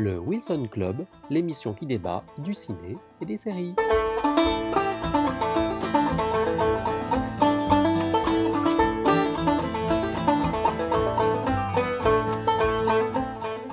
le 0.00 0.18
Wilson 0.18 0.66
Club, 0.70 1.04
l'émission 1.28 1.74
qui 1.74 1.84
débat 1.84 2.24
du 2.38 2.54
ciné 2.54 2.96
et 3.20 3.26
des 3.26 3.36
séries. 3.36 3.74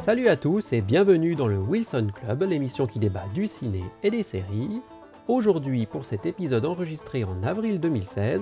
Salut 0.01 0.27
à 0.27 0.35
tous 0.35 0.73
et 0.73 0.81
bienvenue 0.81 1.35
dans 1.35 1.47
le 1.47 1.59
Wilson 1.59 2.09
Club, 2.13 2.43
l'émission 2.43 2.87
qui 2.87 2.99
débat 2.99 3.23
du 3.33 3.47
ciné 3.47 3.85
et 4.03 4.09
des 4.09 4.23
séries. 4.23 4.81
Aujourd'hui, 5.29 5.85
pour 5.85 6.03
cet 6.03 6.25
épisode 6.25 6.65
enregistré 6.65 7.23
en 7.23 7.41
avril 7.43 7.79
2016, 7.79 8.41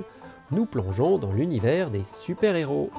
nous 0.52 0.65
plongeons 0.65 1.20
dans 1.20 1.33
l'univers 1.33 1.91
des 1.91 2.03
super-héros. 2.03 2.89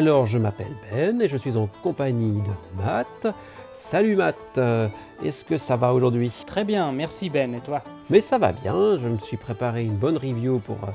Alors, 0.00 0.24
je 0.24 0.38
m'appelle 0.38 0.74
Ben 0.90 1.20
et 1.20 1.28
je 1.28 1.36
suis 1.36 1.58
en 1.58 1.68
compagnie 1.82 2.40
de 2.40 2.82
Matt. 2.82 3.36
Salut 3.74 4.16
Matt, 4.16 4.34
euh, 4.56 4.88
est-ce 5.22 5.44
que 5.44 5.58
ça 5.58 5.76
va 5.76 5.92
aujourd'hui? 5.92 6.32
Très 6.46 6.64
bien, 6.64 6.90
merci 6.90 7.28
Ben, 7.28 7.54
et 7.54 7.60
toi? 7.60 7.82
Mais 8.08 8.22
ça 8.22 8.38
va 8.38 8.52
bien, 8.52 8.96
je 8.96 9.06
me 9.06 9.18
suis 9.18 9.36
préparé 9.36 9.84
une 9.84 9.96
bonne 9.96 10.16
review 10.16 10.58
pour 10.58 10.76
euh, 10.84 10.92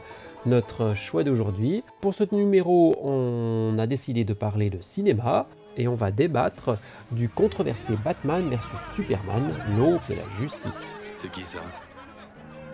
notre 0.48 0.96
choix 0.96 1.24
d'aujourd'hui. 1.24 1.84
Pour 2.02 2.16
ce 2.16 2.24
numéro, 2.32 2.96
on 3.04 3.78
a 3.78 3.86
décidé 3.86 4.24
de 4.24 4.34
parler 4.34 4.72
de 4.72 4.82
cinéma 4.82 5.46
et 5.78 5.88
on 5.88 5.94
va 5.94 6.10
débattre 6.10 6.80
du 7.12 7.30
controversé 7.30 7.94
Batman 8.04 8.50
versus 8.50 8.80
Superman, 8.96 9.54
l'aube 9.78 10.00
de 10.10 10.16
la 10.16 10.28
justice. 10.40 11.14
C'est 11.18 11.30
qui 11.30 11.46
ça? 11.46 11.60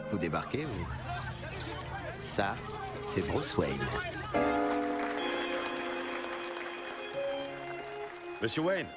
Vous 0.09 0.17
débarquez, 0.17 0.63
vous? 0.63 0.87
Ça, 2.15 2.55
c'est 3.05 3.27
Bruce 3.29 3.57
Wayne. 3.57 4.70
Monsieur 8.41 8.63
Wayne, 8.63 8.87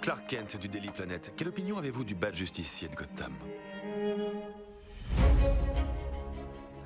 Clark 0.00 0.26
Kent 0.26 0.58
du 0.58 0.68
Daily 0.68 0.88
Planet, 0.88 1.34
quelle 1.36 1.48
opinion 1.48 1.76
avez-vous 1.76 2.02
du 2.02 2.14
bad 2.14 2.34
justicier 2.34 2.88
de 2.88 2.94
Gotham? 2.94 3.34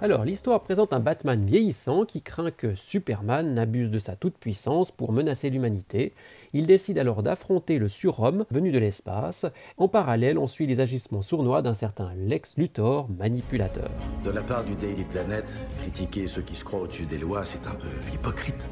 Alors, 0.02 0.24
l'histoire 0.24 0.60
présente 0.60 0.92
un 0.92 0.98
Batman 0.98 1.44
vieillissant 1.44 2.04
qui 2.04 2.20
craint 2.20 2.50
que 2.50 2.74
Superman 2.74 3.54
n'abuse 3.54 3.92
de 3.92 4.00
sa 4.00 4.16
toute-puissance 4.16 4.90
pour 4.90 5.12
menacer 5.12 5.50
l'humanité. 5.50 6.12
Il 6.52 6.66
décide 6.66 6.98
alors 6.98 7.22
d'affronter 7.22 7.78
le 7.78 7.88
surhomme 7.88 8.44
venu 8.50 8.72
de 8.72 8.78
l'espace. 8.80 9.46
En 9.76 9.86
parallèle, 9.86 10.36
on 10.36 10.48
suit 10.48 10.66
les 10.66 10.80
agissements 10.80 11.22
sournois 11.22 11.62
d'un 11.62 11.74
certain 11.74 12.12
Lex 12.16 12.56
Luthor, 12.56 13.08
manipulateur. 13.08 13.90
De 14.24 14.30
la 14.30 14.42
part 14.42 14.64
du 14.64 14.74
Daily 14.74 15.04
Planet, 15.04 15.60
critiquer 15.82 16.26
ceux 16.26 16.42
qui 16.42 16.56
se 16.56 16.64
croient 16.64 16.80
au-dessus 16.80 17.06
des 17.06 17.18
lois, 17.18 17.44
c'est 17.44 17.68
un 17.68 17.74
peu 17.74 17.92
hypocrite. 18.12 18.66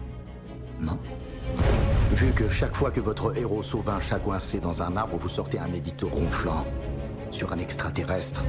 Non? 0.81 0.99
Vu 2.13 2.33
que 2.33 2.49
chaque 2.49 2.75
fois 2.75 2.91
que 2.91 3.01
votre 3.01 3.37
héros 3.37 3.63
sauve 3.63 3.91
un 3.91 4.01
chat 4.01 4.19
coincé 4.19 4.61
dans 4.61 4.83
un 4.83 4.97
arbre, 4.97 5.17
vous 5.17 5.29
sortez 5.29 5.59
un 5.59 5.73
édito 5.73 6.09
ronflant 6.09 6.65
sur 7.31 7.53
un 7.53 7.59
extraterrestre 7.59 8.43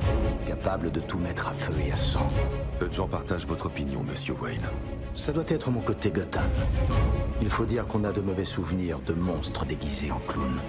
capable 0.48 0.92
de 0.92 1.00
tout 1.02 1.20
mettre 1.20 1.50
à 1.50 1.54
feu 1.54 1.74
et 1.86 1.92
à 1.92 1.98
sang. 1.98 2.30
Peu 2.80 2.88
de 2.88 2.94
gens 2.94 3.08
partagent 3.08 3.46
votre 3.46 3.66
opinion, 3.66 4.02
monsieur 4.04 4.34
Wayne. 4.42 4.66
Ça 5.16 5.34
doit 5.34 5.44
être 5.48 5.70
mon 5.70 5.82
côté 5.82 6.10
Gotham. 6.10 6.50
Il 7.42 7.50
faut 7.50 7.66
dire 7.66 7.86
qu'on 7.86 8.06
a 8.06 8.14
de 8.14 8.22
mauvais 8.22 8.46
souvenirs 8.46 9.00
de 9.06 9.14
monstres 9.14 9.66
déguisés 9.66 10.12
en 10.12 10.20
clowns. 10.20 10.62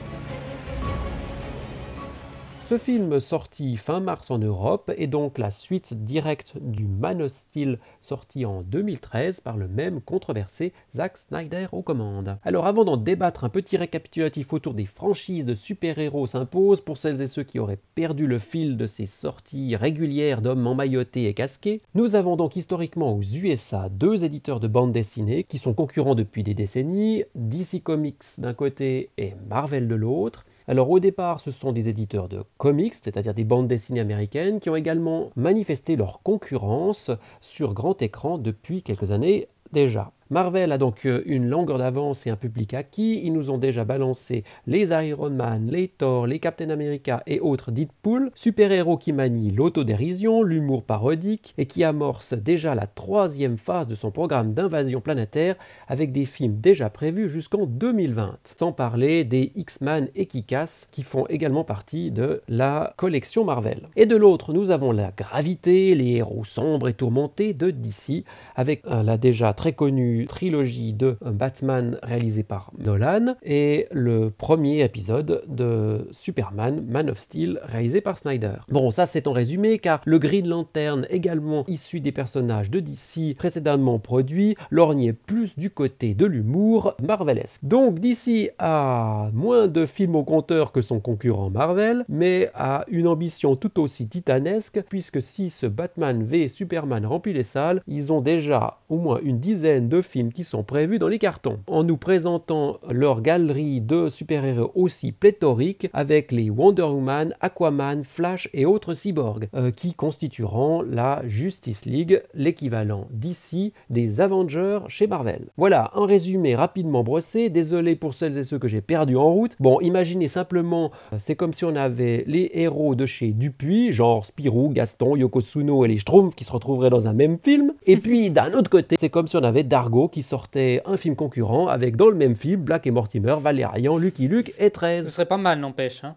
Ce 2.71 2.79
film 2.79 3.19
sorti 3.19 3.77
fin 3.77 3.99
mars 3.99 4.31
en 4.31 4.39
Europe 4.39 4.93
est 4.97 5.09
donc 5.09 5.39
la 5.39 5.51
suite 5.51 6.05
directe 6.05 6.55
du 6.61 6.87
Man 6.87 7.29
Steel 7.29 7.81
sorti 8.01 8.47
en 8.47 8.61
2013 8.63 9.41
par 9.41 9.57
le 9.57 9.67
même 9.67 10.01
controversé 10.01 10.73
Zack 10.95 11.19
Snyder 11.19 11.67
aux 11.73 11.83
commandes. 11.83 12.39
Alors 12.45 12.69
avant 12.69 12.85
d'en 12.85 12.97
débattre, 12.97 13.43
un 13.43 13.49
petit 13.49 13.77
récapitulatif 13.77 14.53
autour 14.53 14.75
des 14.75 14.87
franchises 14.87 15.47
de 15.47 15.55
super-héros 15.55 16.29
s'impose 16.29 16.81
pour 16.81 16.97
celles 16.97 17.21
et 17.21 17.27
ceux 17.27 17.43
qui 17.43 17.59
auraient 17.59 17.81
perdu 17.97 18.29
le 18.29 18.39
fil 18.39 18.77
de 18.77 18.87
ces 18.87 19.07
sorties 19.07 19.75
régulières 19.75 20.41
d'hommes 20.41 20.65
emmaillotés 20.65 21.27
et 21.27 21.35
casqués. 21.35 21.83
Nous 21.97 22.15
avons 22.15 22.37
donc 22.37 22.55
historiquement 22.55 23.17
aux 23.17 23.23
USA 23.23 23.89
deux 23.89 24.25
éditeurs 24.25 24.61
de 24.61 24.69
bande 24.69 24.93
dessinée 24.93 25.43
qui 25.43 25.59
sont 25.59 25.75
concurrents 25.75 26.15
depuis 26.15 26.45
des 26.45 26.55
décennies, 26.55 27.25
DC 27.35 27.83
Comics 27.83 28.23
d'un 28.39 28.55
côté 28.55 29.11
et 29.19 29.35
Marvel 29.49 29.89
de 29.89 29.97
l'autre. 29.97 30.45
Alors 30.71 30.89
au 30.89 31.01
départ, 31.01 31.41
ce 31.41 31.51
sont 31.51 31.73
des 31.73 31.89
éditeurs 31.89 32.29
de 32.29 32.45
comics, 32.57 32.95
c'est-à-dire 32.95 33.35
des 33.35 33.43
bandes 33.43 33.67
dessinées 33.67 33.99
américaines, 33.99 34.61
qui 34.61 34.71
ont 34.71 34.77
également 34.77 35.33
manifesté 35.35 35.97
leur 35.97 36.23
concurrence 36.23 37.11
sur 37.41 37.75
grand 37.75 38.01
écran 38.03 38.39
depuis 38.39 38.85
quelques 38.85 39.11
années 39.11 39.49
déjà. 39.73 40.13
Marvel 40.31 40.71
a 40.71 40.79
donc 40.79 41.07
euh, 41.07 41.23
une 41.27 41.49
longueur 41.49 41.79
d'avance 41.79 42.25
et 42.25 42.31
un 42.31 42.37
public 42.37 42.73
acquis. 42.73 43.21
Ils 43.25 43.33
nous 43.33 43.51
ont 43.51 43.59
déjà 43.59 43.85
balancé 43.85 44.45
les 44.69 44.91
Iron 44.91 45.31
Man, 45.31 45.67
les 45.69 45.89
Thor, 45.89 46.29
les 46.29 46.39
Captain 46.39 46.71
America 46.71 47.21
et 47.27 47.41
autres 47.41 47.73
Deadpool, 47.73 48.31
super-héros 48.37 48.97
qui 48.97 49.13
manient 49.13 49.51
l'autodérision, 49.51 50.45
l'humour 50.45 50.85
parodique 50.85 51.53
et 51.59 51.67
qui 51.67 51.83
amorce 51.83 52.35
déjà 52.35 52.77
la 52.77 52.87
troisième 52.87 53.57
phase 53.57 53.89
de 53.89 53.97
son 53.97 54.13
programme 54.13 54.53
d'invasion 54.53 55.01
planétaire 55.01 55.57
avec 55.89 56.13
des 56.13 56.27
films 56.27 56.61
déjà 56.61 56.91
prévus 56.91 57.29
jusqu'en 57.29 57.67
2020. 57.67 58.39
Sans 58.57 58.71
parler 58.73 59.25
des 59.25 59.51
X-Men 59.57 60.11
et 60.15 60.27
Kikas 60.27 60.87
qui 60.93 61.03
font 61.03 61.27
également 61.29 61.65
partie 61.65 62.13
de 62.13 62.41
la 62.47 62.95
collection 62.97 63.45
Marvel. 63.45 63.89
Et 63.97 64.07
de 64.07 64.15
l'autre, 64.15 64.53
nous 64.53 64.71
avons 64.71 64.93
la 64.93 65.11
gravité, 65.11 65.97
les 65.97 66.19
héros 66.19 66.45
sombres 66.45 66.89
et 66.89 66.95
tourmentés 66.95 67.53
de 67.53 67.73
DC 67.73 68.25
avec 68.55 68.87
euh, 68.87 69.03
la 69.03 69.19
déjà 69.19 69.53
très 69.55 69.73
connue 69.73 70.20
trilogie 70.27 70.93
de 70.93 71.17
Batman 71.25 71.99
réalisée 72.03 72.43
par 72.43 72.73
Nolan 72.79 73.35
et 73.43 73.87
le 73.93 74.31
premier 74.31 74.83
épisode 74.83 75.45
de 75.49 76.09
Superman, 76.13 76.85
Man 76.89 77.11
of 77.11 77.21
Steel, 77.21 77.61
réalisé 77.63 78.01
par 78.01 78.19
Snyder. 78.19 78.55
Bon, 78.69 78.91
ça 78.91 79.07
c'est 79.07 79.27
en 79.27 79.33
résumé 79.33 79.79
car 79.79 80.01
le 80.05 80.19
Green 80.19 80.49
Lantern, 80.49 81.07
également 81.11 81.65
issu 81.69 82.01
des 82.01 82.13
personnages 82.13 82.71
de 82.71 82.81
DC 82.81 83.37
précédemment 83.37 83.99
produits, 83.99 84.57
lorgnait 84.71 85.13
plus 85.13 85.57
du 85.59 85.71
côté 85.71 86.15
de 86.15 86.27
l'humour 86.27 86.95
marvelesque. 87.03 87.61
Donc 87.63 87.99
DC 87.99 88.53
a 88.59 89.31
moins 89.33 89.69
de 89.69 89.87
films 89.87 90.17
au 90.17 90.25
compteur 90.25 90.73
que 90.73 90.81
son 90.81 91.01
concurrent 91.01 91.51
Marvel, 91.51 92.05
mais 92.09 92.51
a 92.55 92.85
une 92.89 93.07
ambition 93.07 93.57
tout 93.57 93.81
aussi 93.81 94.09
titanesque 94.09 94.83
puisque 94.89 95.23
si 95.23 95.51
ce 95.51 95.67
Batman 95.67 96.23
v 96.23 96.49
Superman 96.49 97.07
remplit 97.07 97.33
les 97.33 97.43
salles, 97.43 97.83
ils 97.87 98.13
ont 98.13 98.21
déjà 98.21 98.81
au 98.89 98.99
moins 98.99 99.21
une 99.23 99.39
dizaine 99.39 99.89
de 99.89 100.01
films 100.11 100.33
qui 100.33 100.45
sont 100.45 100.65
prévus 100.65 100.99
dans 100.99 101.09
les 101.09 101.19
cartons, 101.19 101.61
en 101.67 101.85
nous 101.85 101.97
présentant 101.97 102.79
leur 102.91 103.23
galerie 103.23 103.81
de 103.81 104.09
super-héros 104.09 104.73
aussi 104.75 105.13
pléthorique 105.13 105.89
avec 105.93 106.33
les 106.33 106.51
Wonder 106.51 106.83
Woman, 106.83 107.35
Aquaman, 107.41 108.03
Flash 108.05 108.49
et 108.53 108.67
autres 108.67 108.95
cyborgs, 108.95 109.49
euh, 109.55 109.71
qui 109.71 109.95
constitueront 109.95 110.83
la 110.83 111.23
Justice 111.27 111.85
League, 111.85 112.23
l'équivalent 112.35 113.07
d'ici 113.11 113.73
des 113.89 114.21
Avengers 114.21 114.81
chez 114.89 115.07
Marvel. 115.07 115.49
Voilà, 115.57 115.91
un 115.95 116.07
résumé 116.07 116.55
rapidement 116.55 117.05
brossé, 117.05 117.49
désolé 117.49 117.95
pour 117.95 118.15
celles 118.15 118.37
et 118.37 118.43
ceux 118.43 118.59
que 118.59 118.69
j'ai 118.69 118.81
perdus 118.81 119.17
en 119.17 119.33
route. 119.33 119.57
Bon, 119.61 119.81
imaginez 119.81 120.29
simplement, 120.29 120.91
euh, 121.13 121.17
c'est 121.19 121.37
comme 121.37 121.53
si 121.53 121.65
on 121.65 121.77
avait 121.77 122.25
les 122.27 122.51
héros 122.55 122.95
de 122.95 123.07
chez 123.07 123.29
Dupuis, 123.29 123.93
genre 123.93 124.27
Spirou, 124.27 124.71
Gaston, 124.71 125.17
Yokosuno 125.17 125.85
et 125.85 125.89
les 125.89 125.99
Schtroumpfs 125.99 126.35
qui 126.35 126.45
se 126.45 126.53
retrouveraient 126.53 126.91
dans 126.91 127.07
un 127.07 127.13
même 127.13 127.39
film, 127.39 127.73
et 127.87 127.97
puis 127.97 128.31
d'un 128.31 128.53
autre 128.55 128.71
côté, 128.71 128.97
c'est 128.99 129.11
comme 129.11 129.27
si 129.27 129.37
on 129.37 129.45
avait 129.45 129.65
Qui 129.91 130.23
sortait 130.23 130.83
un 130.87 130.97
film 130.97 131.17
concurrent 131.17 131.67
avec 131.67 131.97
dans 131.97 132.09
le 132.09 132.15
même 132.15 132.37
film 132.37 132.63
Black 132.63 132.87
et 132.87 132.93
Mortimer, 132.93 133.37
Valérian, 133.41 133.99
Lucky 133.99 134.29
Luke 134.29 134.53
et 134.59 134.71
13. 134.71 135.07
Ce 135.07 135.11
serait 135.11 135.27
pas 135.27 135.37
mal, 135.37 135.59
n'empêche. 135.59 136.05
Hein 136.05 136.15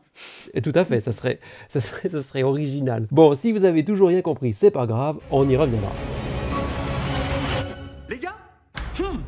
et 0.53 0.61
tout 0.61 0.71
à 0.75 0.83
fait, 0.83 0.99
ça 0.99 1.11
serait, 1.11 1.39
ça, 1.69 1.79
serait, 1.79 2.07
ça 2.07 2.21
serait 2.21 2.43
original. 2.43 3.07
Bon, 3.09 3.33
si 3.33 3.51
vous 3.51 3.65
avez 3.65 3.83
toujours 3.83 4.09
rien 4.09 4.21
compris, 4.21 4.53
c'est 4.53 4.69
pas 4.69 4.85
grave, 4.85 5.17
on 5.31 5.49
y 5.49 5.57
reviendra. 5.57 5.91
Les 8.07 8.19
gars? 8.19 8.35
Hmm. 8.99 9.21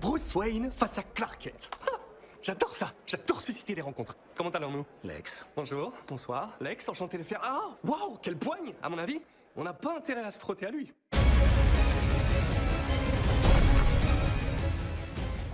Bruce 0.00 0.34
Wayne 0.34 0.70
face 0.72 0.98
à 0.98 1.02
Clark 1.14 1.40
Kent. 1.40 1.70
Ah, 1.86 1.98
j'adore 2.42 2.74
ça, 2.74 2.88
j'adore 3.06 3.40
susciter 3.40 3.76
les 3.76 3.82
rencontres. 3.82 4.16
Comment 4.34 4.50
allons-nous? 4.50 4.84
Lex. 5.04 5.46
Bonjour, 5.56 5.92
bonsoir. 6.08 6.56
Lex, 6.60 6.88
enchanté 6.88 7.18
de 7.18 7.22
faire. 7.22 7.40
Ah, 7.44 7.76
waouh, 7.84 8.18
quelle 8.20 8.36
poigne 8.36 8.72
À 8.82 8.88
mon 8.88 8.98
avis, 8.98 9.20
on 9.54 9.62
n'a 9.62 9.72
pas 9.72 9.96
intérêt 9.96 10.24
à 10.24 10.30
se 10.32 10.40
frotter 10.40 10.66
à 10.66 10.70
lui. 10.72 10.92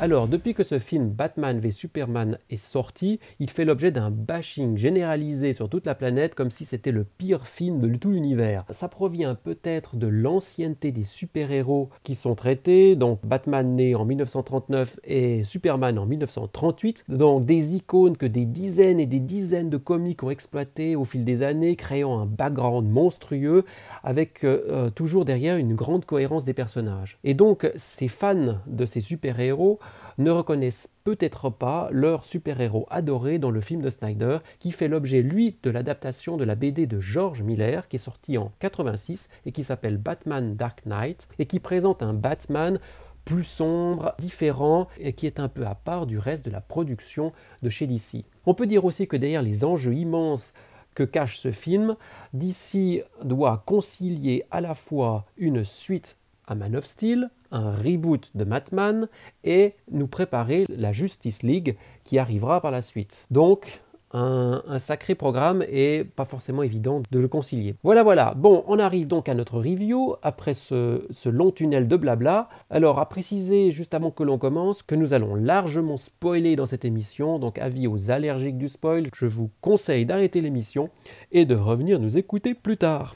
Alors, 0.01 0.29
depuis 0.29 0.55
que 0.55 0.63
ce 0.63 0.79
film 0.79 1.09
Batman 1.09 1.59
v 1.59 1.73
Superman 1.73 2.39
est 2.51 2.57
sorti, 2.57 3.19
il 3.41 3.51
fait 3.51 3.65
l'objet 3.65 3.91
d'un 3.91 4.13
bashing 4.13 4.77
généralisé 4.77 5.53
sur 5.53 5.69
toute 5.69 5.87
la 5.87 5.97
planète 5.97 6.37
comme 6.37 6.53
si 6.53 6.65
c'était 6.65 6.93
le 6.93 7.03
pire 7.03 7.49
film 7.49 7.81
de 7.81 7.93
tout 7.97 8.13
l'univers. 8.13 8.65
Ça 8.71 8.87
provient 8.87 9.35
peut-être 9.35 9.97
de 9.97 10.07
l'ancienneté 10.07 10.93
des 10.93 11.03
super-héros 11.03 11.89
qui 12.05 12.15
sont 12.15 12.37
traités, 12.37 12.95
donc 12.95 13.19
Batman 13.27 13.75
né 13.75 13.97
en 13.97 14.05
1939 14.05 15.01
et 15.03 15.43
Superman 15.43 15.99
en 15.99 16.07
1938, 16.07 17.07
donc 17.09 17.45
des 17.45 17.75
icônes 17.75 18.17
que 18.17 18.27
des 18.27 18.45
dizaines 18.45 19.01
et 19.01 19.07
des 19.07 19.19
dizaines 19.19 19.69
de 19.69 19.79
comiques 19.79 20.23
ont 20.23 20.31
exploité 20.31 20.95
au 20.95 21.05
fil 21.05 21.25
des 21.25 21.43
années, 21.43 21.75
créant 21.75 22.21
un 22.21 22.27
background 22.27 22.89
monstrueux 22.89 23.65
avec 24.05 24.45
euh, 24.45 24.63
euh, 24.69 24.91
toujours 24.91 25.25
derrière 25.25 25.57
une 25.57 25.75
grande 25.75 26.05
cohérence 26.05 26.45
des 26.45 26.55
personnages. 26.55 27.19
Et 27.25 27.35
donc, 27.35 27.69
ces 27.75 28.07
fans 28.07 28.61
de 28.69 28.87
ces 28.87 29.01
super-héros 29.01 29.81
ne 30.19 30.31
reconnaissent 30.31 30.89
peut-être 31.05 31.49
pas 31.49 31.89
leur 31.93 32.25
super-héros 32.25 32.87
adoré 32.91 33.39
dans 33.39 33.51
le 33.51 33.61
film 33.61 33.81
de 33.81 33.91
Snyder, 33.91 34.39
qui 34.59 34.73
fait 34.73 34.89
l'objet, 34.89 35.23
lui, 35.23 35.57
de 35.63 35.71
l'adaptation 35.71 36.37
de 36.37 36.45
la 36.45 36.57
BD 36.57 36.87
de 36.87 37.01
George 37.01 37.43
Miller, 37.43 37.89
qui 37.89 37.97
est 37.97 38.01
sorti 38.01 38.37
en 38.37 38.53
86 38.59 39.29
et 39.47 39.53
qui 39.53 39.63
s'appelle 39.63 39.97
Batman 39.97 40.57
Dark 40.57 40.85
Knight, 40.85 41.29
et 41.39 41.47
qui 41.47 41.61
présente 41.61 42.03
un 42.03 42.15
Batman 42.15 42.79
plus 43.25 43.45
sombre, 43.45 44.15
différent, 44.19 44.89
et 44.99 45.13
qui 45.13 45.27
est 45.27 45.39
un 45.39 45.49
peu 45.49 45.67
à 45.67 45.75
part 45.75 46.07
du 46.07 46.19
reste 46.19 46.45
de 46.45 46.51
la 46.51 46.61
production 46.61 47.33
de 47.63 47.69
chez 47.69 47.87
DC. 47.87 48.25
On 48.47 48.55
peut 48.55 48.67
dire 48.67 48.85
aussi 48.85 49.07
que 49.07 49.17
derrière 49.17 49.43
les 49.43 49.65
enjeux 49.65 49.95
immenses 49.95 50.55
que 50.95 51.05
cache 51.05 51.39
ce 51.39 51.53
film, 51.53 51.95
DC 52.33 53.05
doit 53.23 53.63
concilier 53.67 54.45
à 54.51 54.61
la 54.61 54.75
fois 54.75 55.27
une 55.37 55.63
suite 55.63 56.17
à 56.47 56.55
Man 56.55 56.75
of 56.75 56.87
Steel, 56.87 57.31
un 57.51 57.73
reboot 57.73 58.31
de 58.35 58.45
Batman 58.45 59.09
et 59.45 59.75
nous 59.91 60.07
préparer 60.07 60.67
la 60.69 60.93
Justice 60.93 61.43
League 61.43 61.77
qui 62.05 62.19
arrivera 62.19 62.61
par 62.61 62.71
la 62.71 62.83
suite. 62.83 63.27
Donc, 63.31 63.81
un, 64.13 64.79
sacré 64.79 65.15
programme 65.15 65.65
et 65.69 66.05
pas 66.05 66.25
forcément 66.25 66.63
évident 66.63 67.03
de 67.11 67.19
le 67.19 67.29
concilier. 67.29 67.75
Voilà, 67.83 68.03
voilà. 68.03 68.35
Bon, 68.35 68.65
on 68.67 68.79
arrive 68.79 69.07
donc 69.07 69.29
à 69.29 69.35
notre 69.35 69.59
review 69.59 70.15
après 70.23 70.55
ce, 70.55 71.07
ce 71.11 71.29
long 71.29 71.51
tunnel 71.51 71.89
de 71.89 71.97
blabla. 71.97 72.49
Alors, 72.71 72.99
à 72.99 73.09
préciser 73.09 73.71
juste 73.71 73.95
avant 73.95 74.11
que 74.11 74.23
l'on 74.23 74.39
commence 74.39 74.83
que 74.83 74.95
nous 74.95 75.15
allons 75.15 75.35
largement 75.35 75.97
spoiler 75.97 76.57
dans 76.57 76.67
cette 76.67 76.85
émission, 76.85 77.39
donc 77.39 77.59
avis 77.59 77.87
aux 77.87 78.11
allergiques 78.11 78.59
du 78.59 78.69
spoil, 78.69 79.09
je 79.15 79.27
vous 79.27 79.51
conseille 79.61 80.07
d'arrêter 80.07 80.41
l'émission 80.41 80.91
et 81.33 81.45
de 81.45 81.55
revenir 81.55 81.99
nous 81.99 82.17
écouter 82.17 82.55
plus 82.55 82.77
tard. 82.77 83.15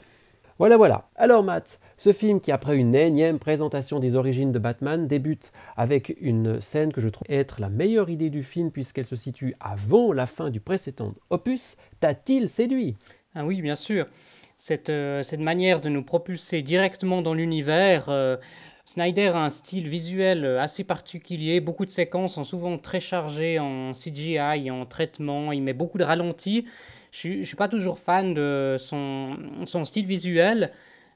Voilà, 0.59 0.77
voilà. 0.77 1.07
Alors 1.15 1.43
Matt, 1.43 1.79
ce 1.97 2.11
film 2.11 2.39
qui 2.39 2.51
après 2.51 2.75
une 2.75 2.95
énième 2.95 3.39
présentation 3.39 3.99
des 3.99 4.15
origines 4.15 4.51
de 4.51 4.59
Batman 4.59 5.07
débute 5.07 5.51
avec 5.77 6.15
une 6.21 6.61
scène 6.61 6.91
que 6.91 7.01
je 7.01 7.09
trouve 7.09 7.27
être 7.29 7.61
la 7.61 7.69
meilleure 7.69 8.09
idée 8.09 8.29
du 8.29 8.43
film 8.43 8.71
puisqu'elle 8.71 9.05
se 9.05 9.15
situe 9.15 9.55
avant 9.59 10.11
la 10.11 10.25
fin 10.25 10.49
du 10.49 10.59
précédent 10.59 11.13
opus, 11.29 11.75
t'a-t-il 11.99 12.49
séduit? 12.49 12.95
Ah 13.35 13.45
oui, 13.45 13.61
bien 13.61 13.75
sûr. 13.75 14.07
Cette, 14.55 14.89
euh, 14.89 15.23
cette, 15.23 15.39
manière 15.39 15.81
de 15.81 15.89
nous 15.89 16.03
propulser 16.03 16.61
directement 16.61 17.21
dans 17.21 17.33
l'univers... 17.33 18.09
Euh, 18.09 18.37
Snyder 18.85 19.29
a 19.29 19.45
un 19.45 19.49
style 19.49 19.87
visuel 19.87 20.45
assez 20.59 20.83
particulier, 20.83 21.61
beaucoup 21.61 21.85
de 21.85 21.89
séquences 21.89 22.33
sont 22.33 22.43
souvent 22.43 22.77
très 22.77 22.99
chargées 22.99 23.57
en 23.57 23.93
CGI, 23.93 24.69
en 24.69 24.85
traitement, 24.85 25.53
il 25.53 25.63
met 25.63 25.71
beaucoup 25.71 25.97
de 25.97 26.03
ralentis, 26.03 26.65
je 27.11 27.29
ne 27.29 27.43
suis 27.43 27.55
pas 27.55 27.69
toujours 27.69 27.99
fan 27.99 28.33
de 28.33 28.75
son, 28.77 29.37
son 29.65 29.85
style 29.85 30.05
visuel, 30.05 30.71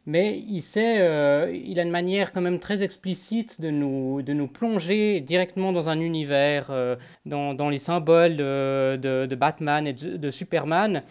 mais 0.07 0.39
il 0.39 0.61
sait, 0.61 1.01
euh, 1.01 1.53
il 1.53 1.79
a 1.81 1.83
une 1.83 1.91
manière 1.91 2.31
quand 2.31 2.39
même 2.39 2.59
très 2.59 2.81
explicite 2.81 3.59
de 3.59 3.69
nous, 3.69 4.21
de 4.21 4.31
nous 4.31 4.47
plonger 4.47 5.19
directement 5.19 5.73
dans 5.73 5.89
un 5.89 5.99
univers, 5.99 6.67
euh, 6.69 6.95
dans, 7.25 7.53
dans, 7.53 7.67
les 7.67 7.77
symboles 7.77 8.37
de, 8.37 8.95
de, 8.95 9.35
Batman 9.35 9.85
et 9.85 9.91
de, 9.91 10.31
Superman. 10.31 11.03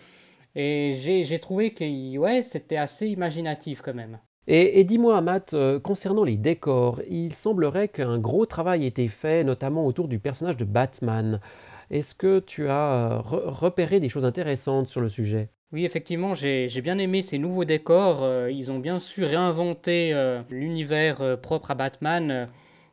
Et 0.55 0.95
j'ai 0.95 1.39
trouvé 1.39 1.75
que 1.75 2.17
ouais, 2.17 2.43
c'était 2.43 2.79
assez 2.79 3.09
imaginatif 3.09 3.83
quand 3.83 3.93
même. 3.95 4.19
Et, 4.49 4.83
dis-moi, 4.85 5.21
Matt, 5.21 5.53
euh, 5.53 5.79
concernant 5.79 6.25
les 6.25 6.39
décors, 6.39 7.03
il 7.11 7.35
semblerait 7.35 7.89
qu'un 7.89 8.19
gros 8.19 8.47
travail 8.47 8.85
ait 8.85 8.89
été 8.89 9.09
fait, 9.09 9.45
notamment 9.45 9.85
autour 9.85 10.09
du 10.09 10.21
personnage 10.21 10.57
de 10.57 10.65
Batman. 10.65 11.41
Est-ce 11.91 12.15
que 12.15 12.39
tu 12.39 12.69
as 12.71 13.21
repéré 13.23 14.01
des 14.01 14.09
choses 14.09 14.25
intéressantes 14.25 14.87
sur 14.87 15.03
le 15.03 15.11
sujet? 15.11 15.51
Oui, 15.73 15.85
effectivement, 15.85 16.35
j'ai 16.35 16.81
bien 16.81 16.99
aimé 16.99 17.23
ces 17.23 17.39
nouveaux 17.39 17.65
décors. 17.65 18.23
Euh, 18.23 18.51
ils 18.51 18.71
ont 18.71 18.79
bien 18.79 18.99
su 18.99 19.25
réinventer 19.25 20.13
euh, 20.15 20.41
l'univers 20.49 21.41
propre 21.41 21.73
à 21.73 21.75
Batman 21.75 22.47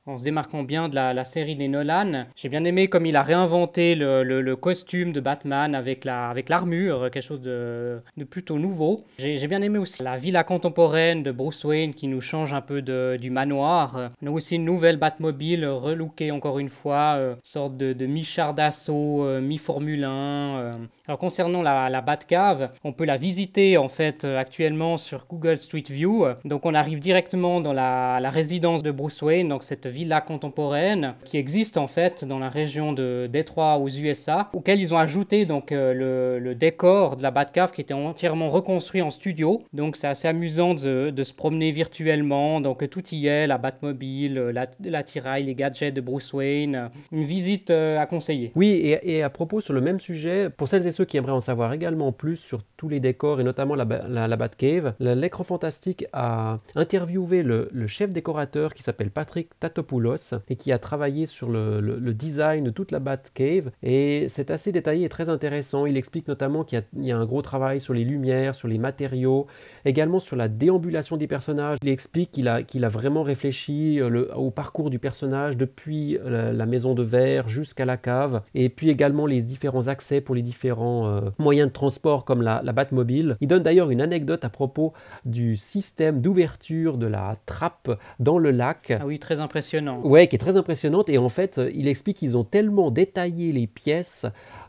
en 0.05 0.17
se 0.17 0.23
démarquant 0.23 0.63
bien 0.63 0.89
de 0.89 0.95
la, 0.95 1.23
série 1.23 1.55
des 1.55 1.69
Nolan. 1.69 2.25
J'ai 2.35 2.49
bien 2.49 2.65
aimé 2.65 2.89
comme 2.89 3.05
il 3.05 3.15
a 3.15 3.23
réinventé 3.23 3.95
le, 3.95 4.53
costume 4.55 5.11
de 5.11 5.19
Batman 5.19 5.73
avec 5.75 6.05
la 6.05 6.29
avec 6.29 6.47
l'armure, 6.49 7.09
quelque 7.11 7.23
chose 7.23 7.41
de, 7.41 8.01
plutôt 8.29 8.59
nouveau. 8.59 9.01
J'ai 9.17 9.47
bien 9.47 9.61
aimé 9.61 9.77
aussi 9.77 10.03
la 10.03 10.17
villa 10.17 10.43
contemporaine 10.43 11.23
de 11.23 11.31
Bruce 11.31 11.63
Wayne 11.63 11.93
qui 11.93 12.07
nous 12.07 12.21
change 12.21 12.53
un 12.53 12.61
peu 12.61 12.81
du 12.81 13.29
manoir. 13.29 14.09
On 14.21 14.27
a 14.27 14.31
aussi 14.31 14.55
une 14.55 14.65
nouvelle 14.65 14.97
Batmobile 14.97 15.65
relookée 15.65 16.31
encore 16.31 16.59
une 16.59 16.69
fois, 16.69 17.15
euh, 17.17 17.35
sorte 17.43 17.77
de, 17.77 18.05
mi-char 18.05 18.53
d'assaut, 18.53 19.23
euh, 19.23 19.41
mi-Formule 19.41 20.03
1. 20.03 20.09
Euh. 20.11 20.73
Alors 21.07 21.19
concernant 21.19 21.61
la, 21.61 21.89
la 21.89 22.01
Batcave, 22.01 22.69
on 22.83 22.93
peut 22.93 23.05
la 23.05 23.17
visiter 23.17 23.77
en 23.77 23.87
fait 23.87 24.25
actuellement 24.25 24.97
sur 24.97 25.25
Google 25.29 25.57
Street 25.57 25.83
View. 25.89 26.25
Donc 26.45 26.65
on 26.65 26.73
arrive 26.73 26.99
directement 26.99 27.61
dans 27.61 27.73
la, 27.73 28.19
la 28.19 28.29
résidence 28.29 28.83
de 28.83 28.91
Bruce 28.91 29.21
Wayne, 29.21 29.49
donc 29.49 29.63
cette 29.63 29.85
villa 29.93 30.21
contemporaine 30.21 31.13
qui 31.23 31.37
existe 31.37 31.77
en 31.77 31.87
fait 31.87 32.25
dans 32.25 32.39
la 32.39 32.49
région 32.49 32.91
de 32.93 33.29
Détroit 33.31 33.77
aux 33.77 33.87
USA, 33.87 34.49
auquel 34.53 34.81
ils 34.81 34.93
ont 34.93 34.97
ajouté 34.97 35.45
donc 35.45 35.71
euh, 35.71 36.39
le, 36.39 36.55
décor 36.55 37.15
de 37.17 37.23
la 37.23 37.31
Batcave 37.31 37.71
qui 37.71 37.81
était 37.81 37.93
entièrement 37.93 38.49
reconstruit 38.49 39.01
en 39.01 39.09
studio. 39.09 39.59
Donc 39.71 39.95
c'est 39.95 40.07
assez 40.07 40.27
amusant 40.27 40.73
de, 40.73 41.13
se 41.23 41.33
promener 41.33 41.71
virtuellement. 41.71 42.59
Donc 42.59 42.87
tout 42.89 43.03
y 43.11 43.27
est, 43.27 43.47
la 43.47 43.57
Batmobile, 43.57 44.33
la, 44.35 44.67
la 44.83 45.03
tiraille, 45.03 45.43
les 45.43 45.55
gadgets 45.55 45.93
de 45.93 46.01
Bruce 46.01 46.33
Wayne. 46.33 46.89
Une 47.11 47.23
visite 47.23 47.69
euh, 47.69 47.99
à 47.99 48.05
conseiller. 48.05 48.51
Oui, 48.55 48.97
et, 49.03 49.23
à 49.23 49.29
propos 49.29 49.61
sur 49.61 49.73
le 49.73 49.81
même 49.81 49.99
sujet, 49.99 50.49
pour 50.49 50.67
celles 50.67 50.87
et 50.87 50.91
ceux 50.91 51.05
qui 51.05 51.17
aimeraient 51.17 51.31
en 51.31 51.39
savoir 51.39 51.71
également 51.73 52.11
plus 52.11 52.37
sur 52.37 52.63
tous 52.77 52.89
les 52.89 52.99
décors 52.99 53.39
et 53.39 53.43
notamment 53.43 53.75
la, 53.75 53.85
la, 53.85 54.37
Batcave, 54.37 54.95
l'écran 54.99 55.43
fantastique 55.43 56.05
a 56.13 56.59
interviewé 56.75 57.43
le, 57.43 57.69
le 57.71 57.87
chef 57.87 58.09
décorateur 58.09 58.73
qui 58.73 58.83
s'appelle 58.83 59.11
Patrick 59.11 59.49
Tato 59.59 59.82
et 60.49 60.55
qui 60.55 60.71
a 60.71 60.77
travaillé 60.77 61.25
sur 61.25 61.49
le, 61.49 62.13
design 62.13 62.63
de 62.63 62.69
toute 62.69 62.91
la 62.91 62.99
Batcave. 62.99 63.71
Et 63.81 64.27
c'est 64.29 64.51
assez 64.51 64.71
détaillé 64.71 65.05
et 65.05 65.09
très 65.09 65.29
intéressant. 65.29 65.85
Il 65.85 65.97
explique 65.97 66.27
notamment 66.27 66.63
qu'il 66.63 66.83
y, 67.01 67.11
a 67.11 67.17
un 67.17 67.25
gros 67.25 67.41
travail 67.41 67.79
sur 67.79 67.93
les 67.93 68.03
lumières, 68.03 68.55
sur 68.55 68.67
les 68.67 68.77
matériaux, 68.77 69.47
également 69.85 70.19
sur 70.19 70.35
la 70.35 70.47
déambulation 70.47 71.17
des 71.17 71.27
personnages. 71.27 71.77
Il 71.81 71.89
explique 71.89 72.31
qu'il 72.31 72.47
a, 72.47 72.89
vraiment 72.89 73.23
réfléchi 73.23 73.99
euh, 73.99 74.27
au 74.35 74.51
parcours 74.51 74.89
du 74.89 74.99
personnage 74.99 75.57
depuis 75.57 76.17
la, 76.23 76.65
maison 76.65 76.93
de 76.93 77.03
verre 77.03 77.47
jusqu'à 77.47 77.85
la 77.85 77.97
cave. 77.97 78.41
Et 78.53 78.69
puis 78.69 78.89
également 78.89 79.25
les 79.25 79.41
différents 79.41 79.87
accès 79.87 80.21
pour 80.21 80.35
les 80.35 80.41
différents 80.41 81.07
euh, 81.07 81.21
moyens 81.39 81.67
de 81.67 81.73
transport 81.73 82.25
comme 82.25 82.41
la, 82.41 82.61
la 82.63 82.71
Batmobile. 82.71 83.37
Il 83.41 83.47
donne 83.47 83.63
d'ailleurs 83.63 83.89
une 83.89 84.01
anecdote 84.01 84.45
à 84.45 84.49
propos 84.49 84.93
du 85.25 85.55
système 85.55 86.21
d'ouverture 86.21 86.97
de 86.97 87.07
la 87.07 87.35
trappe 87.45 87.99
dans 88.19 88.37
le 88.37 88.51
lac. 88.51 88.95
Ah 88.99 89.05
oui, 89.05 89.19
très 89.19 89.39
impressionnant 89.39 89.72
Ouais, 90.03 90.27
qui 90.27 90.35
est 90.35 90.39
très 90.39 90.57
impressionnante. 90.57 91.09
Et 91.09 91.17
en 91.17 91.29
fait, 91.29 91.59
il 91.73 91.87
explique 91.87 92.17
qu'ils 92.17 92.37
ont 92.37 92.43
tellement 92.43 92.91
détaillé 92.91 93.51
les 93.51 93.67
pièces 93.67 94.25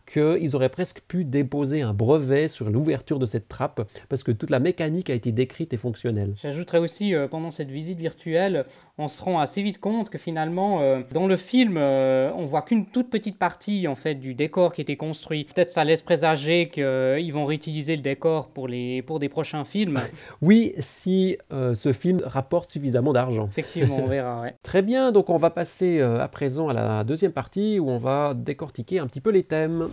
qu'ils 0.06 0.54
auraient 0.54 0.68
presque 0.68 1.00
pu 1.06 1.24
déposer 1.24 1.82
un 1.82 1.94
brevet 1.94 2.48
sur 2.48 2.70
l'ouverture 2.70 3.18
de 3.18 3.26
cette 3.26 3.48
trappe 3.48 3.88
parce 4.08 4.22
que 4.22 4.32
toute 4.32 4.50
la 4.50 4.58
mécanique 4.58 5.10
a 5.10 5.14
été 5.14 5.32
décrite 5.32 5.72
et 5.72 5.76
fonctionnelle. 5.76 6.34
J'ajouterais 6.36 6.78
aussi, 6.78 7.14
euh, 7.14 7.28
pendant 7.28 7.50
cette 7.50 7.70
visite 7.70 7.98
virtuelle, 7.98 8.66
on 8.98 9.08
se 9.08 9.22
rend 9.22 9.40
assez 9.40 9.62
vite 9.62 9.80
compte 9.80 10.10
que 10.10 10.18
finalement, 10.18 10.80
euh, 10.80 11.00
dans 11.12 11.26
le 11.26 11.36
film, 11.36 11.76
euh, 11.78 12.30
on 12.36 12.44
voit 12.44 12.62
qu'une 12.62 12.86
toute 12.86 13.10
petite 13.10 13.38
partie 13.38 13.88
en 13.88 13.94
fait 13.94 14.14
du 14.14 14.34
décor 14.34 14.72
qui 14.72 14.80
était 14.80 14.96
construit. 14.96 15.44
Peut-être 15.44 15.70
ça 15.70 15.84
laisse 15.84 16.02
présager 16.02 16.68
qu'ils 16.68 17.32
vont 17.32 17.44
réutiliser 17.44 17.96
le 17.96 18.02
décor 18.02 18.48
pour, 18.48 18.68
les, 18.68 19.02
pour 19.02 19.18
des 19.18 19.28
prochains 19.28 19.64
films. 19.64 20.00
oui, 20.42 20.72
si 20.80 21.38
ce 21.50 21.92
film 21.92 22.20
rapporte 22.24 22.70
suffisamment 22.70 23.12
d'argent. 23.12 23.46
Effectivement, 23.46 23.98
on 23.98 24.06
verra. 24.06 24.42
Ouais. 24.42 24.54
Très 24.62 24.82
bien, 24.82 25.12
donc 25.12 25.30
on 25.30 25.36
va 25.36 25.50
passer 25.50 26.00
à 26.00 26.28
présent 26.28 26.68
à 26.68 26.72
la 26.72 27.04
deuxième 27.04 27.32
partie 27.32 27.78
où 27.78 27.88
on 27.88 27.98
va 27.98 28.34
décortiquer 28.34 28.98
un 28.98 29.06
petit 29.06 29.20
peu 29.20 29.30
les 29.30 29.42
thèmes. 29.42 29.88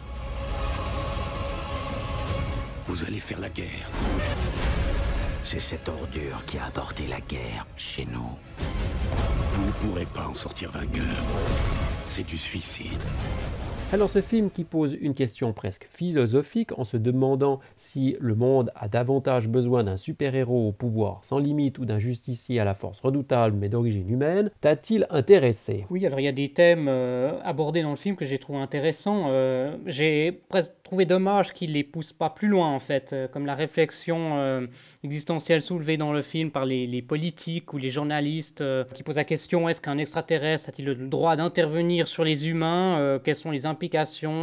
Vous 2.91 3.05
allez 3.05 3.21
faire 3.21 3.39
la 3.39 3.47
guerre. 3.47 3.89
C'est 5.45 5.61
cette 5.61 5.87
ordure 5.87 6.43
qui 6.45 6.57
a 6.57 6.65
apporté 6.65 7.07
la 7.07 7.21
guerre 7.21 7.65
chez 7.77 8.03
nous. 8.03 8.37
Vous 9.53 9.65
ne 9.65 9.71
pourrez 9.71 10.05
pas 10.05 10.27
en 10.27 10.33
sortir 10.33 10.71
vainqueur. 10.71 11.23
C'est 12.07 12.27
du 12.27 12.37
suicide. 12.37 13.01
Alors 13.93 14.09
ce 14.09 14.21
film 14.21 14.49
qui 14.49 14.63
pose 14.63 14.97
une 15.01 15.13
question 15.13 15.51
presque 15.51 15.85
philosophique 15.85 16.79
en 16.79 16.85
se 16.85 16.95
demandant 16.95 17.59
si 17.75 18.15
le 18.21 18.35
monde 18.35 18.71
a 18.73 18.87
davantage 18.87 19.49
besoin 19.49 19.83
d'un 19.83 19.97
super-héros 19.97 20.69
au 20.69 20.71
pouvoir 20.71 21.19
sans 21.23 21.39
limite 21.39 21.77
ou 21.77 21.83
d'un 21.83 21.99
justicier 21.99 22.61
à 22.61 22.63
la 22.63 22.73
force 22.73 23.01
redoutable 23.01 23.57
mais 23.57 23.67
d'origine 23.67 24.09
humaine, 24.09 24.49
t'a-t-il 24.61 25.07
intéressé? 25.09 25.85
Oui, 25.89 26.05
alors 26.05 26.21
il 26.21 26.23
y 26.23 26.29
a 26.29 26.31
des 26.31 26.47
thèmes 26.53 26.87
euh, 26.87 27.37
abordés 27.43 27.81
dans 27.81 27.89
le 27.89 27.97
film 27.97 28.15
que 28.15 28.23
j'ai 28.23 28.37
trouvé 28.37 28.59
intéressants. 28.59 29.25
Euh, 29.27 29.75
j'ai 29.85 30.31
presque 30.31 30.71
trouvé 30.83 31.03
dommage 31.03 31.51
qu'il 31.51 31.73
les 31.73 31.83
pousse 31.83 32.13
pas 32.13 32.29
plus 32.29 32.47
loin 32.47 32.73
en 32.73 32.79
fait, 32.79 33.11
euh, 33.11 33.27
comme 33.27 33.45
la 33.45 33.55
réflexion 33.55 34.61
existentielle 35.03 35.61
soulevée 35.61 35.97
dans 35.97 36.13
le 36.13 36.21
film 36.21 36.49
par 36.49 36.65
les, 36.65 37.01
politiques 37.01 37.73
ou 37.73 37.77
les 37.77 37.89
journalistes 37.89 38.63
qui 38.93 39.03
posent 39.03 39.17
la 39.17 39.25
question 39.25 39.67
est-ce 39.67 39.81
qu'un 39.81 39.97
extraterrestre 39.97 40.69
a-t-il 40.69 40.85
le 40.85 40.95
droit 40.95 41.35
d'intervenir 41.35 42.07
sur 42.07 42.23
les 42.23 42.47
humains? 42.47 43.19
Quelles 43.23 43.35
sont 43.35 43.51
les 43.51 43.65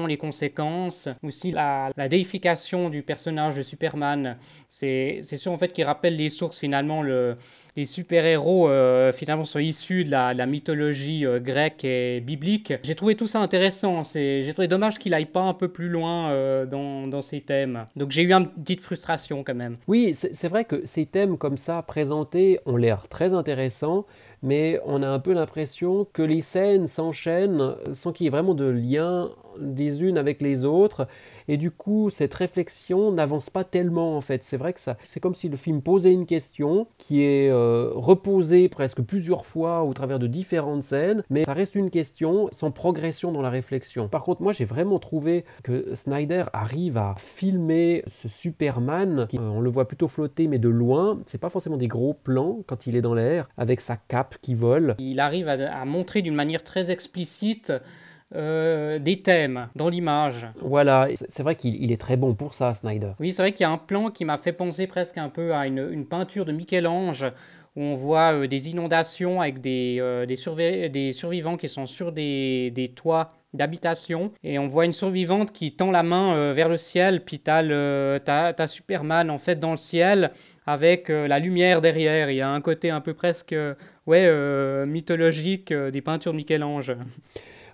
les 0.06 0.16
conséquences, 0.16 1.08
aussi 1.22 1.52
la, 1.52 1.92
déification 2.08 2.90
du 2.90 3.02
personnage 3.02 3.56
de 3.56 3.62
Superman. 3.62 4.36
C'est 4.68 5.22
sûr 5.22 5.52
en 5.52 5.58
fait 5.58 5.72
qui 5.72 5.84
rappelle 5.84 6.16
les 6.16 6.28
sources 6.28 6.58
finalement 6.58 7.02
le, 7.02 7.36
les 7.78 7.84
super-héros 7.84 8.68
euh, 8.68 9.12
finalement 9.12 9.44
sont 9.44 9.60
issus 9.60 10.02
de 10.02 10.10
la, 10.10 10.46
mythologie 10.46 11.24
euh, 11.24 11.38
grecque 11.38 11.84
et 11.84 12.20
biblique. 12.20 12.74
J'ai 12.82 12.96
trouvé 12.96 13.14
tout 13.14 13.28
ça 13.28 13.38
intéressant. 13.38 14.02
J'ai 14.02 14.50
trouvé 14.52 14.66
dommage 14.66 14.98
qu'il 14.98 15.14
aille 15.14 15.26
pas 15.26 15.42
un 15.42 15.54
peu 15.54 15.68
plus 15.68 15.88
loin 15.88 16.30
euh, 16.30 16.66
dans, 16.66 17.06
dans, 17.06 17.20
ces 17.20 17.40
thèmes. 17.40 17.86
Donc 17.94 18.10
j'ai 18.10 18.22
eu 18.22 18.32
une 18.32 18.48
petite 18.48 18.80
frustration 18.80 19.44
quand 19.44 19.54
même. 19.54 19.76
Oui, 19.86 20.12
c'est 20.12 20.48
vrai 20.48 20.64
que 20.64 20.84
ces 20.86 21.06
thèmes 21.06 21.38
comme 21.38 21.56
ça 21.56 21.82
présentés 21.82 22.58
ont 22.66 22.76
l'air 22.76 23.06
très 23.06 23.32
intéressants 23.32 24.06
mais 24.42 24.80
on 24.84 25.02
a 25.02 25.08
un 25.08 25.18
peu 25.18 25.32
l'impression 25.32 26.06
que 26.12 26.22
les 26.22 26.40
scènes 26.40 26.86
s'enchaînent 26.86 27.74
sans 27.92 28.12
qu'il 28.12 28.24
y 28.24 28.26
ait 28.28 28.30
vraiment 28.30 28.54
de 28.54 28.66
lien 28.66 29.30
des 29.60 30.02
unes 30.02 30.18
avec 30.18 30.40
les 30.40 30.64
autres 30.64 31.06
et 31.48 31.56
du 31.56 31.70
coup, 31.70 32.10
cette 32.10 32.34
réflexion 32.34 33.10
n'avance 33.10 33.48
pas 33.48 33.64
tellement 33.64 34.16
en 34.16 34.20
fait. 34.20 34.42
C'est 34.42 34.58
vrai 34.58 34.74
que 34.74 34.80
ça, 34.80 34.96
c'est 35.02 35.18
comme 35.18 35.34
si 35.34 35.48
le 35.48 35.56
film 35.56 35.80
posait 35.80 36.12
une 36.12 36.26
question 36.26 36.86
qui 36.98 37.22
est 37.22 37.50
euh, 37.50 37.90
reposée 37.94 38.68
presque 38.68 39.00
plusieurs 39.00 39.46
fois 39.46 39.82
au 39.82 39.94
travers 39.94 40.18
de 40.18 40.26
différentes 40.26 40.82
scènes, 40.82 41.24
mais 41.30 41.44
ça 41.44 41.54
reste 41.54 41.74
une 41.74 41.90
question 41.90 42.48
sans 42.52 42.70
progression 42.70 43.32
dans 43.32 43.40
la 43.40 43.48
réflexion. 43.48 44.08
Par 44.08 44.24
contre, 44.24 44.42
moi, 44.42 44.52
j'ai 44.52 44.66
vraiment 44.66 44.98
trouvé 44.98 45.46
que 45.62 45.94
Snyder 45.94 46.44
arrive 46.52 46.98
à 46.98 47.14
filmer 47.16 48.04
ce 48.08 48.28
Superman, 48.28 49.26
qui, 49.28 49.38
euh, 49.38 49.40
on 49.40 49.60
le 49.60 49.70
voit 49.70 49.88
plutôt 49.88 50.08
flotter, 50.08 50.48
mais 50.48 50.58
de 50.58 50.68
loin. 50.68 51.18
C'est 51.24 51.38
pas 51.38 51.48
forcément 51.48 51.78
des 51.78 51.88
gros 51.88 52.12
plans 52.12 52.58
quand 52.66 52.86
il 52.86 52.94
est 52.94 53.00
dans 53.00 53.14
l'air, 53.14 53.48
avec 53.56 53.80
sa 53.80 53.96
cape 53.96 54.36
qui 54.42 54.54
vole. 54.54 54.96
Il 54.98 55.18
arrive 55.18 55.48
à 55.48 55.84
montrer 55.86 56.20
d'une 56.20 56.34
manière 56.34 56.62
très 56.62 56.90
explicite 56.90 57.72
euh, 58.34 58.98
des 58.98 59.22
thèmes 59.22 59.68
dans 59.74 59.88
l'image. 59.88 60.46
Voilà, 60.60 61.08
c'est 61.28 61.42
vrai 61.42 61.54
qu'il 61.54 61.90
est 61.90 62.00
très 62.00 62.18
bon 62.18 62.34
pour 62.34 62.52
ça, 62.52 62.74
Snyder. 62.74 63.12
Oui, 63.20 63.32
c'est 63.32 63.40
vrai 63.40 63.52
qu'il 63.52 63.64
y 63.64 63.66
a 63.66 63.70
un 63.70 63.78
plan 63.78 64.10
qui 64.10 64.26
m'a 64.26 64.36
fait 64.36 64.52
penser 64.52 64.86
presque 64.86 65.16
un 65.16 65.30
peu 65.30 65.54
à 65.54 65.66
une, 65.66 66.04
peinture 66.04 66.44
de 66.44 66.52
Michel-Ange 66.52 67.24
où 67.74 67.82
on 67.82 67.94
voit 67.94 68.34
euh, 68.34 68.46
des 68.46 68.68
inondations 68.68 69.40
avec 69.40 69.62
des, 69.62 69.96
euh, 70.00 70.26
des, 70.26 71.12
survivants 71.12 71.56
qui 71.56 71.70
sont 71.70 71.86
sur 71.86 72.12
des, 72.12 72.92
toits 72.94 73.30
d'habitation 73.54 74.30
et 74.44 74.58
on 74.58 74.66
voit 74.66 74.84
une 74.84 74.92
survivante 74.92 75.50
qui 75.50 75.72
tend 75.72 75.90
la 75.90 76.02
main 76.02 76.52
vers 76.52 76.68
le 76.68 76.76
ciel 76.76 77.24
puis 77.24 77.38
t'as, 77.38 77.62
as, 78.26 78.66
Superman 78.66 79.30
en 79.30 79.38
fait 79.38 79.58
dans 79.58 79.70
le 79.70 79.78
ciel 79.78 80.32
avec 80.66 81.08
la 81.08 81.38
lumière 81.38 81.80
derrière 81.80 82.30
il 82.30 82.36
y 82.36 82.42
a 82.42 82.50
un 82.50 82.60
côté 82.60 82.90
un 82.90 83.00
peu 83.00 83.14
presque 83.14 83.56
ouais 84.06 84.86
mythologique 84.86 85.72
des 85.72 86.02
peintures 86.02 86.32
de 86.32 86.36
Michel-Ange 86.36 86.94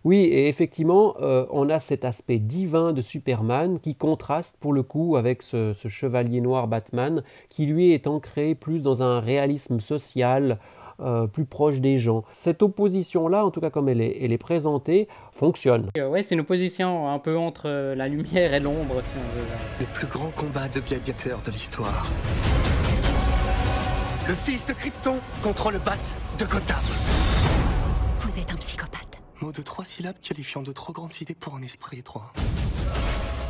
oui, 0.04 0.18
et 0.18 0.48
effectivement, 0.48 1.14
euh, 1.20 1.46
on 1.50 1.70
a 1.70 1.78
cet 1.78 2.04
aspect 2.04 2.38
divin 2.38 2.92
de 2.92 3.00
Superman 3.00 3.80
qui 3.80 3.94
contraste 3.94 4.56
pour 4.60 4.74
le 4.74 4.82
coup 4.82 5.16
avec 5.16 5.42
ce, 5.42 5.72
chevalier 5.88 6.42
noir 6.42 6.68
Batman, 6.68 7.22
qui 7.48 7.64
lui 7.64 7.92
est 7.92 8.06
ancré 8.06 8.54
plus 8.54 8.82
dans 8.82 9.02
un 9.02 9.20
réalisme 9.20 9.80
social. 9.80 10.58
Euh, 11.00 11.26
plus 11.26 11.44
proche 11.44 11.80
des 11.80 11.98
gens. 11.98 12.22
Cette 12.30 12.62
opposition-là, 12.62 13.44
en 13.44 13.50
tout 13.50 13.60
cas 13.60 13.68
comme 13.68 13.88
elle 13.88 14.00
est, 14.00 14.16
elle 14.22 14.30
est 14.30 14.38
présentée, 14.38 15.08
fonctionne. 15.32 15.90
Euh, 15.98 16.08
ouais, 16.08 16.22
c'est 16.22 16.36
une 16.36 16.42
opposition 16.42 17.10
un 17.10 17.18
peu 17.18 17.36
entre 17.36 17.68
la 17.96 18.06
lumière 18.06 18.54
et 18.54 18.60
l'ombre, 18.60 19.02
si 19.02 19.16
on 19.16 19.36
veut. 19.36 19.46
Le 19.80 19.86
plus 19.86 20.06
grand 20.06 20.30
combat 20.36 20.68
de 20.68 20.78
gladiateurs 20.78 21.40
de 21.44 21.50
l'histoire. 21.50 22.12
Le 24.28 24.34
fils 24.34 24.66
de 24.66 24.72
Krypton 24.72 25.16
contre 25.42 25.72
le 25.72 25.80
Bat 25.80 25.98
de 26.38 26.44
Gotham. 26.44 26.84
Vous 28.20 28.38
êtes 28.38 28.52
un 28.52 28.56
psychopathe. 28.56 28.93
De 29.52 29.62
trois 29.62 29.84
syllabes 29.84 30.18
qualifiant 30.20 30.62
de 30.62 30.72
trop 30.72 30.92
grandes 30.94 31.20
idées 31.20 31.34
pour 31.34 31.54
un 31.54 31.62
esprit 31.62 31.98
étroit. 31.98 32.32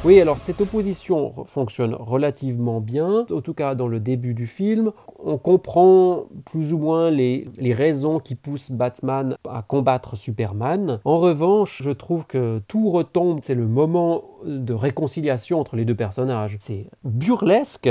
Oui, 0.04 0.20
alors 0.20 0.38
cette 0.38 0.60
opposition 0.60 1.30
fonctionne 1.46 1.94
relativement 1.94 2.82
bien, 2.82 3.24
en 3.30 3.40
tout 3.40 3.54
cas 3.54 3.74
dans 3.74 3.88
le 3.88 4.00
début 4.00 4.34
du 4.34 4.46
film. 4.46 4.92
On 5.18 5.38
comprend 5.38 6.26
plus 6.44 6.74
ou 6.74 6.78
moins 6.78 7.10
les, 7.10 7.48
raisons 7.72 8.18
qui 8.18 8.34
poussent 8.34 8.70
Batman 8.70 9.38
à 9.48 9.62
combattre 9.62 10.14
Superman. 10.14 11.00
En 11.06 11.20
revanche, 11.20 11.80
je 11.82 11.90
trouve 11.90 12.26
que 12.26 12.60
tout 12.68 12.90
retombe, 12.90 13.38
c'est 13.40 13.54
le 13.54 13.66
moment 13.66 14.24
de 14.44 14.74
réconciliation 14.74 15.58
entre 15.58 15.74
les 15.74 15.86
deux 15.86 15.94
personnages. 15.94 16.58
C'est 16.60 16.90
burlesque 17.04 17.88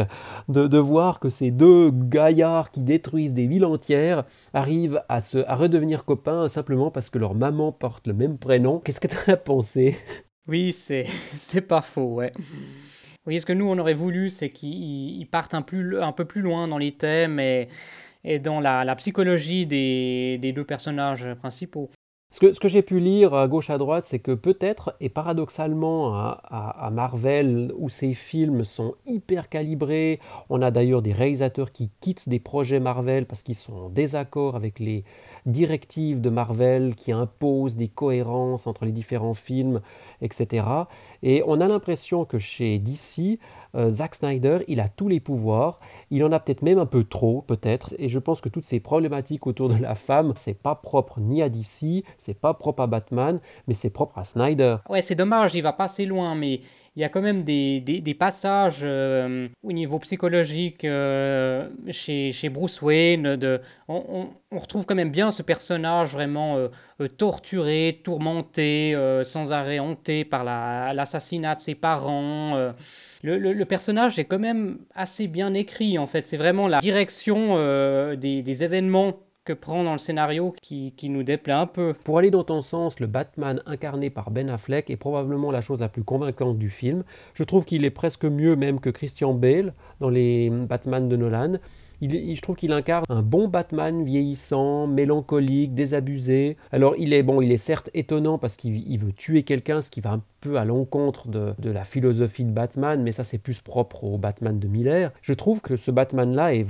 de, 0.49 0.77
voir 0.77 1.19
que 1.19 1.29
ces 1.29 1.49
deux 1.49 1.89
gaillards 1.89 2.69
qui 2.69 2.83
détruisent 2.83 3.33
des 3.33 3.47
villes 3.47 3.65
entières 3.65 4.23
arrivent 4.53 5.01
à, 5.09 5.19
se, 5.19 5.39
à 5.47 5.55
redevenir 5.55 6.05
copains 6.05 6.47
simplement 6.47 6.91
parce 6.91 7.09
que 7.09 7.17
leur 7.17 7.33
maman 7.33 7.71
porte 7.71 8.05
le 8.05 8.13
même 8.13 8.37
prénom. 8.37 8.77
Qu'est-ce 8.77 8.99
que 8.99 9.07
tu 9.07 9.31
as 9.31 9.37
pensé? 9.37 9.97
Oui, 10.47 10.73
c'est, 10.73 11.05
c'est 11.33 11.61
pas 11.61 11.81
faux, 11.81 12.15
ouais. 12.15 12.31
Oui, 13.25 13.39
ce 13.39 13.45
que 13.45 13.53
nous, 13.53 13.65
on 13.65 13.77
aurait 13.77 13.93
voulu, 13.93 14.29
c'est 14.29 14.49
qu'ils 14.49 15.27
partent 15.27 15.53
un, 15.53 15.61
plus, 15.61 16.01
un 16.01 16.11
peu 16.11 16.25
plus 16.25 16.41
loin 16.41 16.67
dans 16.67 16.77
les 16.77 16.91
thèmes 16.91 17.39
et, 17.39 17.69
et 18.25 18.39
dans 18.39 18.59
la, 18.59 18.83
la 18.83 18.95
psychologie 18.95 19.65
des, 19.65 20.37
des, 20.41 20.51
deux 20.51 20.65
personnages 20.65 21.33
principaux. 21.35 21.89
Ce 22.31 22.39
que, 22.39 22.51
ce 22.51 22.59
que 22.59 22.67
j'ai 22.67 22.81
pu 22.81 22.99
lire 22.99 23.35
à 23.35 23.47
gauche 23.47 23.69
à 23.69 23.77
droite, 23.77 24.05
c'est 24.07 24.19
que 24.19 24.31
peut-être, 24.31 24.97
et 24.99 25.07
paradoxalement 25.07 26.15
à, 26.15 26.41
à, 26.49 26.89
Marvel, 26.89 27.71
où 27.77 27.89
ces 27.89 28.13
films 28.13 28.63
sont 28.63 28.95
hyper 29.05 29.49
calibrés, 29.49 30.19
on 30.49 30.63
a 30.63 30.71
d'ailleurs 30.71 31.03
des 31.03 31.13
réalisateurs 31.13 31.71
qui 31.71 31.91
quittent 32.01 32.27
des 32.27 32.39
projets 32.39 32.79
Marvel 32.79 33.27
parce 33.27 33.43
qu'ils 33.43 33.55
sont 33.55 33.73
en 33.73 33.89
désaccord 33.89 34.55
avec 34.55 34.79
les 34.79 35.03
directives 35.45 36.21
de 36.21 36.29
Marvel 36.29 36.95
qui 36.95 37.11
imposent 37.11 37.75
des 37.75 37.87
cohérences 37.87 38.67
entre 38.67 38.85
les 38.85 38.91
différents 38.91 39.33
films, 39.33 39.81
etc. 40.21 40.65
Et 41.21 41.43
on 41.45 41.59
a 41.61 41.67
l'impression 41.67 42.25
que 42.25 42.37
chez 42.37 42.79
DC, 42.79 43.39
euh, 43.75 43.89
Zack 43.89 44.15
Snyder, 44.15 44.59
il 44.67 44.79
a 44.79 44.87
tous 44.87 45.07
les 45.07 45.19
pouvoirs, 45.19 45.79
il 46.11 46.23
en 46.23 46.31
a 46.31 46.39
peut-être 46.39 46.61
même 46.61 46.77
un 46.77 46.85
peu 46.85 47.03
trop, 47.03 47.41
peut-être, 47.41 47.93
et 47.97 48.07
je 48.07 48.19
pense 48.19 48.39
que 48.39 48.49
toutes 48.49 48.65
ces 48.65 48.79
problématiques 48.79 49.47
autour 49.47 49.69
de 49.69 49.81
la 49.81 49.95
femme, 49.95 50.33
c'est 50.35 50.53
pas 50.53 50.75
propre 50.75 51.19
ni 51.19 51.41
à 51.41 51.49
DC, 51.49 52.03
c'est 52.19 52.39
pas 52.39 52.53
propre 52.53 52.83
à 52.83 52.87
Batman, 52.87 53.39
mais 53.67 53.73
c'est 53.73 53.89
propre 53.89 54.19
à 54.19 54.23
Snyder. 54.25 54.77
Ouais, 54.89 55.01
c'est 55.01 55.15
dommage, 55.15 55.55
il 55.55 55.61
va 55.61 55.73
pas 55.73 55.85
assez 55.85 56.05
loin, 56.05 56.35
mais 56.35 56.61
il 56.95 57.01
y 57.01 57.03
a 57.03 57.09
quand 57.09 57.21
même 57.21 57.43
des, 57.43 57.79
des, 57.81 58.13
passages 58.13 58.81
euh, 58.83 59.47
au 59.63 59.71
niveau 59.71 59.97
psychologique 59.97 60.85
euh, 60.85 61.67
chez, 61.89 62.31
chez, 62.31 62.49
Bruce 62.49 62.83
Wayne. 62.83 63.35
De, 63.35 63.61
on, 63.87 64.29
on, 64.51 64.59
retrouve 64.59 64.85
quand 64.85 64.93
même 64.93 65.09
bien 65.09 65.31
ce 65.31 65.41
personnage 65.41 66.11
vraiment 66.11 66.57
euh, 66.57 67.07
torturé, 67.07 67.99
tourmenté, 68.03 68.95
sans 69.23 69.51
arrêt 69.51 69.79
hanté 69.79 70.23
par 70.23 70.43
l'assassinat 70.43 71.55
de 71.55 71.61
ses 71.61 71.75
parents. 71.75 72.71
Le, 73.23 73.37
le, 73.37 73.65
personnage 73.65 74.19
est 74.19 74.25
quand 74.25 74.39
même 74.39 74.77
assez 74.93 75.27
bien 75.27 75.55
écrit 75.55 75.97
en 75.97 76.05
fait. 76.05 76.27
C'est 76.27 76.37
vraiment 76.37 76.67
la 76.67 76.77
direction 76.77 77.57
des, 78.15 78.43
des 78.43 78.63
événements 78.63 79.13
que 79.45 79.53
prend 79.53 79.83
dans 79.83 79.91
le 79.91 79.97
scénario 79.97 80.53
qui, 80.61 80.93
qui, 80.95 81.09
nous 81.09 81.23
déplaît 81.23 81.53
un 81.53 81.67
peu. 81.67 81.93
Pour 82.05 82.17
aller 82.17 82.31
dans 82.31 82.43
ton 82.43 82.61
sens, 82.61 82.99
le 82.99 83.07
Batman 83.07 83.61
incarné 83.65 84.09
par 84.09 84.31
Ben 84.31 84.49
Affleck 84.49 84.89
est 84.89 84.95
probablement 84.95 85.51
la 85.51 85.61
chose 85.61 85.81
la 85.81 85.89
plus 85.89 86.03
convaincante 86.03 86.57
du 86.57 86.69
film. 86.69 87.03
Je 87.33 87.43
trouve 87.43 87.65
qu'il 87.65 87.83
est 87.83 87.89
presque 87.89 88.23
mieux 88.23 88.55
même 88.55 88.79
que 88.79 88.89
Christian 88.89 89.33
Bale 89.33 89.73
dans 89.99 90.09
les 90.09 90.49
Batman 90.49 91.09
de 91.09 91.17
Nolan 91.17 91.53
je 92.09 92.41
trouve 92.41 92.55
qu'il 92.55 92.71
incarne 92.71 93.05
un 93.09 93.21
bon 93.21 93.47
Batman 93.47 94.03
vieillissant, 94.03 94.87
mélancolique, 94.87 95.73
désabusé. 95.73 96.57
Alors 96.71 96.95
il 96.97 97.13
est 97.13 97.23
bon, 97.23 97.41
il 97.41 97.51
est 97.51 97.57
certes 97.57 97.89
étonnant 97.93 98.37
parce 98.37 98.57
qu'il 98.57 98.97
veut 98.97 99.13
tuer 99.13 99.43
quelqu'un, 99.43 99.81
ce 99.81 99.89
qui 99.89 100.01
va 100.01 100.11
un 100.11 100.21
peu 100.41 100.57
à 100.57 100.65
l'encontre 100.65 101.27
de, 101.27 101.53
la 101.63 101.83
philosophie 101.83 102.43
de 102.43 102.51
Batman, 102.51 103.01
mais 103.01 103.11
ça 103.11 103.23
c'est 103.23 103.37
plus 103.37 103.61
propre 103.61 104.03
au 104.03 104.17
Batman 104.17 104.59
de 104.59 104.67
Miller. 104.67 105.11
Je 105.21 105.33
trouve 105.33 105.61
que 105.61 105.77
ce 105.77 105.91
Batman-là 105.91 106.53
est, 106.55 106.65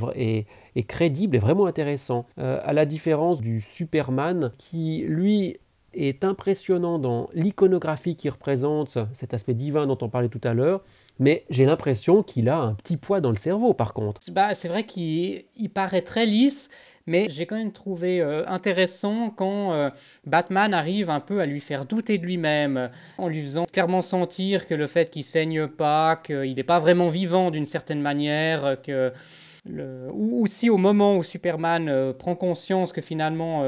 est, 0.75 0.83
crédible 0.83 1.35
et 1.35 1.39
vraiment 1.39 1.65
intéressant. 1.65 2.25
Euh, 2.37 2.59
à 2.63 2.73
la 2.73 2.85
différence 2.85 3.41
du 3.41 3.61
Superman 3.61 4.51
qui, 4.57 5.05
lui, 5.07 5.57
est 5.93 6.23
impressionnant 6.23 6.99
dans 6.99 7.29
l'iconographie 7.33 8.15
qui 8.15 8.29
représente 8.29 8.97
cet 9.13 9.33
aspect 9.33 9.53
divin 9.53 9.87
dont 9.87 9.97
on 10.01 10.09
parlait 10.09 10.29
tout 10.29 10.41
à 10.43 10.53
l'heure, 10.53 10.81
mais 11.19 11.45
j'ai 11.49 11.65
l'impression 11.65 12.23
qu'il 12.23 12.49
a 12.49 12.57
un 12.57 12.73
petit 12.73 12.97
poids 12.97 13.21
dans 13.21 13.29
le 13.29 13.37
cerveau 13.37 13.73
par 13.73 13.93
contre. 13.93 14.21
Bah, 14.31 14.53
c'est 14.53 14.67
vrai 14.67 14.83
qu'il 14.83 15.43
il 15.55 15.69
paraît 15.69 16.01
très 16.01 16.25
lisse, 16.25 16.69
mais 17.05 17.27
j'ai 17.29 17.45
quand 17.45 17.57
même 17.57 17.71
trouvé 17.71 18.21
euh, 18.21 18.45
intéressant 18.47 19.29
quand 19.29 19.73
euh, 19.73 19.89
Batman 20.25 20.73
arrive 20.73 21.09
un 21.09 21.19
peu 21.19 21.41
à 21.41 21.45
lui 21.45 21.59
faire 21.59 21.85
douter 21.85 22.17
de 22.17 22.25
lui-même, 22.25 22.89
en 23.17 23.27
lui 23.27 23.41
faisant 23.41 23.65
clairement 23.65 24.01
sentir 24.01 24.65
que 24.65 24.73
le 24.73 24.87
fait 24.87 25.09
qu'il 25.09 25.23
saigne 25.23 25.67
pas, 25.67 26.15
qu'il 26.15 26.55
n'est 26.55 26.63
pas 26.63 26.79
vraiment 26.79 27.09
vivant 27.09 27.51
d'une 27.51 27.65
certaine 27.65 28.01
manière, 28.01 28.77
que 28.81 29.11
ou 29.65 30.43
aussi 30.43 30.69
au 30.69 30.77
moment 30.77 31.15
où 31.17 31.23
Superman 31.23 31.87
euh, 31.87 32.13
prend 32.13 32.35
conscience 32.35 32.91
que 32.91 33.01
finalement, 33.01 33.59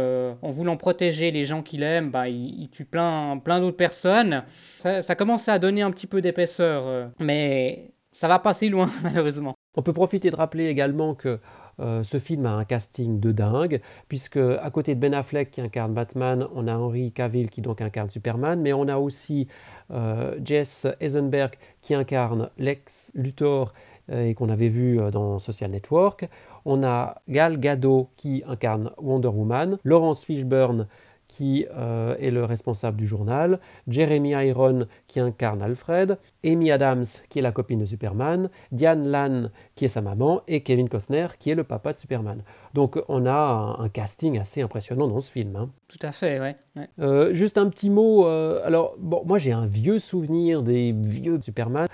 en 0.41 0.49
voulant 0.49 0.77
protéger 0.77 1.31
les 1.31 1.45
gens 1.45 1.61
qu'il 1.61 1.83
aime, 1.83 2.11
bah, 2.11 2.27
il, 2.27 2.69
tue 2.69 2.85
plein, 2.85 3.37
plein 3.37 3.59
d'autres 3.59 3.77
personnes, 3.77 4.43
ça, 4.79 5.15
commence 5.15 5.47
à 5.47 5.59
donner 5.59 5.81
un 5.81 5.91
petit 5.91 6.07
peu 6.07 6.21
d'épaisseur, 6.21 7.11
mais 7.19 7.91
ça 8.11 8.27
va 8.27 8.39
pas 8.39 8.53
si 8.53 8.69
loin 8.69 8.89
malheureusement. 9.03 9.55
On 9.75 9.81
peut 9.81 9.93
profiter 9.93 10.31
de 10.31 10.35
rappeler 10.35 10.67
également 10.67 11.15
que 11.15 11.39
euh, 11.79 12.03
ce 12.03 12.19
film 12.19 12.45
a 12.45 12.51
un 12.51 12.63
casting 12.63 13.19
de 13.19 13.31
dingue, 13.31 13.81
puisque 14.07 14.37
à 14.37 14.69
côté 14.71 14.95
de 14.95 14.99
Ben 14.99 15.13
Affleck 15.13 15.51
qui 15.51 15.61
incarne 15.61 15.93
Batman, 15.93 16.47
on 16.55 16.67
a 16.67 16.75
Henry 16.75 17.11
Cavill 17.11 17.49
qui 17.49 17.61
donc 17.61 17.81
incarne 17.81 18.09
Superman, 18.09 18.61
mais 18.61 18.71
on 18.73 18.87
a 18.87 18.97
aussi 18.97 19.47
euh, 19.91 20.37
Jess 20.43 20.87
Eisenberg 20.99 21.55
qui 21.81 21.93
incarne 21.93 22.49
Lex 22.57 23.11
Luthor 23.13 23.73
euh, 23.73 23.94
et 24.12 24.35
qu'on 24.35 24.50
avait 24.50 24.67
vu 24.67 25.00
dans 25.12 25.39
Social 25.39 25.71
Network. 25.71 26.29
On 26.65 26.83
a 26.83 27.21
Gal 27.27 27.59
Gadot 27.59 28.09
qui 28.17 28.43
incarne 28.47 28.91
Wonder 28.97 29.29
Woman, 29.29 29.77
Laurence 29.83 30.24
Fishburne 30.24 30.88
qui 31.27 31.65
euh, 31.75 32.15
est 32.20 32.32
le 32.32 32.46
responsable 32.46 32.98
du 32.98 33.05
journal, 33.05 33.60
Jeremy 33.88 34.32
Iron 34.32 34.86
qui 35.08 35.20
incarne 35.20 35.62
Alfred, 35.62 36.17
Amy 36.44 36.72
Adams 36.72 37.05
qui 37.29 37.39
est 37.39 37.41
la 37.41 37.51
copine 37.51 37.79
de 37.79 37.86
Superman, 37.86 38.50
Diane 38.72 39.08
Lann 39.08 39.51
qui 39.75 39.86
est 39.86 39.89
sa 39.89 40.01
maman 40.01 40.41
et 40.48 40.62
Kevin 40.62 40.89
Costner 40.89 41.27
qui 41.39 41.50
est 41.50 41.55
le 41.55 41.63
papa 41.63 41.94
de 41.94 41.98
Superman. 41.98 42.44
Donc 42.74 43.01
on 43.08 43.25
a 43.25 43.77
un, 43.79 43.89
casting 43.89 44.38
assez 44.39 44.62
impressionnant 44.62 45.08
dans 45.08 45.20
ce 45.20 45.32
film. 45.32 45.55
Hein. 45.55 45.70
Tout 45.88 46.00
à 46.01 46.12
fait, 46.12 46.39
ouais. 46.39 46.55
Euh, 47.00 47.34
juste 47.34 47.58
un 47.58 47.70
petit 47.70 47.89
mot. 47.89 48.27
Euh, 48.27 48.62
alors 48.65 48.96
bon, 49.00 49.24
moi 49.25 49.38
j'ai 49.38 49.51
un 49.51 49.65
vieux 49.65 50.00
souvenir 50.00 50.63
des 50.63 50.91
vieux 50.91 51.39
Superman 51.41 51.88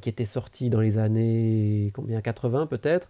qui 0.00 0.08
étaient 0.08 0.24
sortis 0.24 0.68
dans 0.68 0.80
les 0.80 0.98
années 0.98 1.92
combien 1.94 2.20
80 2.20 2.66
peut-être. 2.66 3.08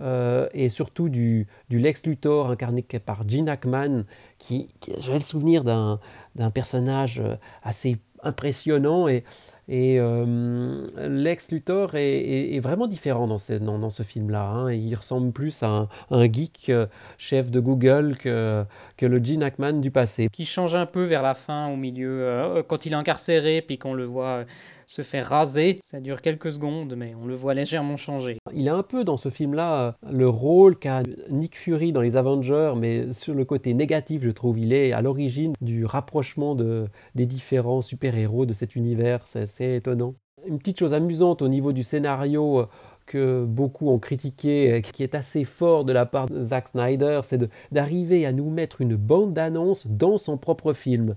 Euh, 0.00 0.48
et 0.52 0.68
surtout 0.68 1.08
du, 1.08 1.46
du, 1.70 1.78
Lex 1.78 2.04
Luthor 2.04 2.50
incarné 2.50 2.84
par 3.04 3.28
Gene 3.28 3.48
Hackman, 3.48 4.04
qui, 4.38 4.68
j'avais 4.98 5.18
le 5.18 5.24
souvenir 5.24 5.62
d'un 5.62 6.50
personnage 6.52 7.20
euh, 7.20 7.36
assez 7.62 7.98
impressionnant 8.24 9.06
et, 9.06 9.22
et 9.68 9.98
euh, 10.00 10.86
Lex 10.96 11.52
Luthor 11.52 11.90
est, 11.94 12.58
vraiment 12.58 12.86
différent 12.86 13.28
dans 13.28 13.38
ce, 13.38 13.52
dans, 13.52 13.90
ce 13.90 14.02
film-là. 14.02 14.48
Hein. 14.48 14.72
Il 14.72 14.94
ressemble 14.96 15.30
plus 15.30 15.62
à 15.62 15.88
un, 16.10 16.24
geek 16.24 16.72
chef 17.18 17.50
de 17.50 17.60
Google 17.60 18.16
que, 18.16 18.64
que 18.96 19.06
le 19.06 19.22
Gene 19.22 19.42
Hackman 19.42 19.74
du 19.74 19.90
passé. 19.90 20.28
Qui 20.32 20.44
change 20.44 20.74
un 20.74 20.86
peu 20.86 21.04
vers 21.04 21.22
la 21.22 21.34
fin, 21.34 21.68
au 21.68 21.76
milieu, 21.76 22.64
quand 22.66 22.84
il 22.86 22.92
est 22.92 22.96
incarcéré, 22.96 23.62
puis 23.62 23.78
qu'on 23.78 23.94
le 23.94 24.04
voit 24.04 24.44
se 24.86 25.02
faire 25.02 25.28
raser. 25.28 25.80
Ça 25.82 26.00
dure 26.00 26.20
quelques 26.20 26.52
secondes, 26.52 26.94
mais 26.96 27.14
on 27.20 27.26
le 27.26 27.34
voit 27.34 27.54
légèrement 27.54 27.96
changer. 27.96 28.38
Il 28.52 28.68
a 28.68 28.74
un 28.74 28.82
peu 28.82 29.04
dans 29.04 29.16
ce 29.16 29.28
film-là 29.28 29.96
le 30.10 30.28
rôle 30.28 30.76
qu'a 30.78 31.02
Nick 31.30 31.56
Fury 31.56 31.92
dans 31.92 32.00
les 32.00 32.16
Avengers, 32.16 32.74
mais 32.76 33.12
sur 33.12 33.34
le 33.34 33.44
côté 33.44 33.74
négatif, 33.74 34.22
je 34.22 34.30
trouve, 34.30 34.58
il 34.58 34.72
est 34.72 34.92
à 34.92 35.02
l'origine 35.02 35.54
du 35.60 35.84
rapprochement 35.84 36.54
de, 36.54 36.86
des 37.14 37.26
différents 37.26 37.82
super-héros 37.82 38.46
de 38.46 38.52
cet 38.52 38.76
univers. 38.76 39.22
C'est 39.26 39.40
assez 39.40 39.76
étonnant. 39.76 40.14
Une 40.46 40.58
petite 40.58 40.78
chose 40.78 40.92
amusante 40.92 41.40
au 41.40 41.48
niveau 41.48 41.72
du 41.72 41.82
scénario, 41.82 42.66
que 43.06 43.44
beaucoup 43.44 43.88
ont 43.90 43.98
critiqué, 43.98 44.82
qui 44.82 45.02
est 45.02 45.14
assez 45.14 45.44
fort 45.44 45.84
de 45.84 45.92
la 45.92 46.06
part 46.06 46.26
de 46.26 46.42
Zack 46.42 46.68
Snyder, 46.68 47.20
c'est 47.22 47.48
d'arriver 47.72 48.26
à 48.26 48.32
nous 48.32 48.50
mettre 48.50 48.80
une 48.80 48.96
bande 48.96 49.32
d'annonce 49.32 49.86
dans 49.86 50.18
son 50.18 50.36
propre 50.36 50.72
film. 50.72 51.14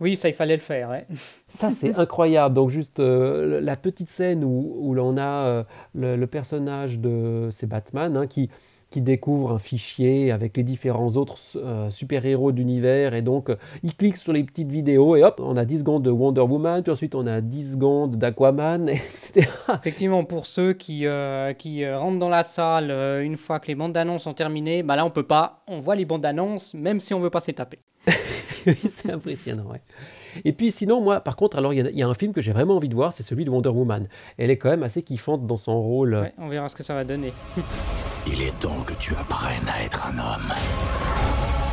Oui, 0.00 0.16
ça, 0.16 0.28
il 0.28 0.34
fallait 0.34 0.56
le 0.56 0.62
faire. 0.62 1.04
Ça, 1.48 1.70
c'est 1.70 1.94
incroyable. 1.94 2.54
Donc, 2.54 2.70
juste 2.70 3.00
euh, 3.00 3.60
la 3.60 3.76
petite 3.76 4.08
scène 4.08 4.44
où, 4.44 4.76
où 4.78 4.94
l'on 4.94 5.16
a 5.16 5.46
euh, 5.46 5.64
le, 5.94 6.26
personnage 6.26 6.98
de... 6.98 7.48
C'est 7.50 7.66
Batman, 7.66 8.16
hein, 8.16 8.26
qui 8.26 8.50
qui 8.96 9.02
découvre 9.02 9.52
un 9.52 9.58
fichier 9.58 10.32
avec 10.32 10.56
les 10.56 10.62
différents 10.62 11.16
autres 11.16 11.36
euh, 11.56 11.90
super-héros 11.90 12.50
d'univers 12.50 13.12
et 13.12 13.20
donc 13.20 13.50
euh, 13.50 13.56
il 13.82 13.94
clique 13.94 14.16
sur 14.16 14.32
les 14.32 14.42
petites 14.42 14.72
vidéos 14.72 15.16
et 15.16 15.22
hop, 15.22 15.38
on 15.44 15.58
a 15.58 15.66
10 15.66 15.80
secondes 15.80 16.02
de 16.02 16.10
Wonder 16.10 16.40
Woman, 16.40 16.82
puis 16.82 16.90
ensuite 16.90 17.14
on 17.14 17.26
a 17.26 17.42
10 17.42 17.72
secondes 17.72 18.16
d'Aquaman, 18.16 18.88
etc. 18.88 19.50
Effectivement, 19.80 20.24
pour 20.24 20.46
ceux 20.46 20.72
qui, 20.72 21.06
euh, 21.06 21.52
qui 21.52 21.86
rentrent 21.86 22.18
dans 22.18 22.30
la 22.30 22.42
salle 22.42 22.90
une 23.22 23.36
fois 23.36 23.60
que 23.60 23.66
les 23.66 23.74
bandes 23.74 23.92
d'annonces 23.92 24.22
sont 24.22 24.32
terminées, 24.32 24.82
bah 24.82 24.96
là 24.96 25.04
on 25.04 25.10
peut 25.10 25.26
pas, 25.26 25.62
on 25.68 25.78
voit 25.78 25.94
les 25.94 26.06
bandes 26.06 26.22
d'annonces 26.22 26.72
même 26.72 26.98
si 26.98 27.12
on 27.12 27.20
veut 27.20 27.28
pas 27.28 27.40
s'y 27.40 27.52
taper. 27.52 27.80
c'est 28.88 29.10
impressionnant, 29.10 29.66
ouais. 29.70 29.82
Et 30.42 30.54
puis 30.54 30.72
sinon, 30.72 31.02
moi, 31.02 31.20
par 31.20 31.36
contre, 31.36 31.58
alors 31.58 31.74
il 31.74 31.86
y, 31.94 32.02
a 32.02 32.08
un 32.08 32.14
film 32.14 32.32
que 32.32 32.40
j'ai 32.40 32.52
vraiment 32.52 32.76
envie 32.76 32.88
de 32.88 32.94
voir, 32.94 33.12
c'est 33.12 33.22
celui 33.22 33.44
de 33.44 33.50
Wonder 33.50 33.68
Woman. 33.68 34.08
Elle 34.38 34.50
est 34.50 34.56
quand 34.56 34.70
même 34.70 34.84
assez 34.84 35.02
kiffante 35.02 35.46
dans 35.46 35.58
son 35.58 35.82
rôle. 35.82 36.14
Ouais, 36.14 36.32
on 36.38 36.48
verra 36.48 36.70
ce 36.70 36.76
que 36.76 36.82
ça 36.82 36.94
va 36.94 37.04
donner. 37.04 37.34
il 38.26 38.42
est 38.42 38.58
temps 38.58 38.82
que 38.86 38.94
tu 38.94 39.14
apprennes 39.14 39.68
à 39.68 39.82
être 39.82 40.06
un 40.06 40.18
homme. 40.18 40.52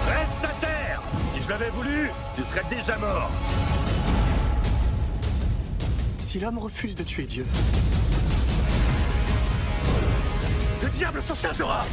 Reste 0.07 0.43
à 0.43 0.65
terre 0.65 1.01
Si 1.31 1.41
je 1.41 1.49
l'avais 1.49 1.69
voulu, 1.69 2.09
tu 2.35 2.43
serais 2.43 2.63
déjà 2.69 2.97
mort. 2.97 3.29
Si 6.19 6.39
l'homme 6.39 6.57
refuse 6.57 6.95
de 6.95 7.03
tuer 7.03 7.25
Dieu, 7.25 7.45
le 10.81 10.89
diable 10.89 11.21
s'en 11.21 11.35
chargera 11.35 11.85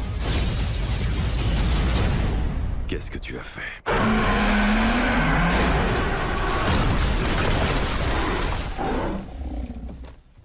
Qu'est-ce 2.87 3.09
que 3.09 3.19
tu 3.19 3.37
as 3.37 3.43
fait? 3.43 4.70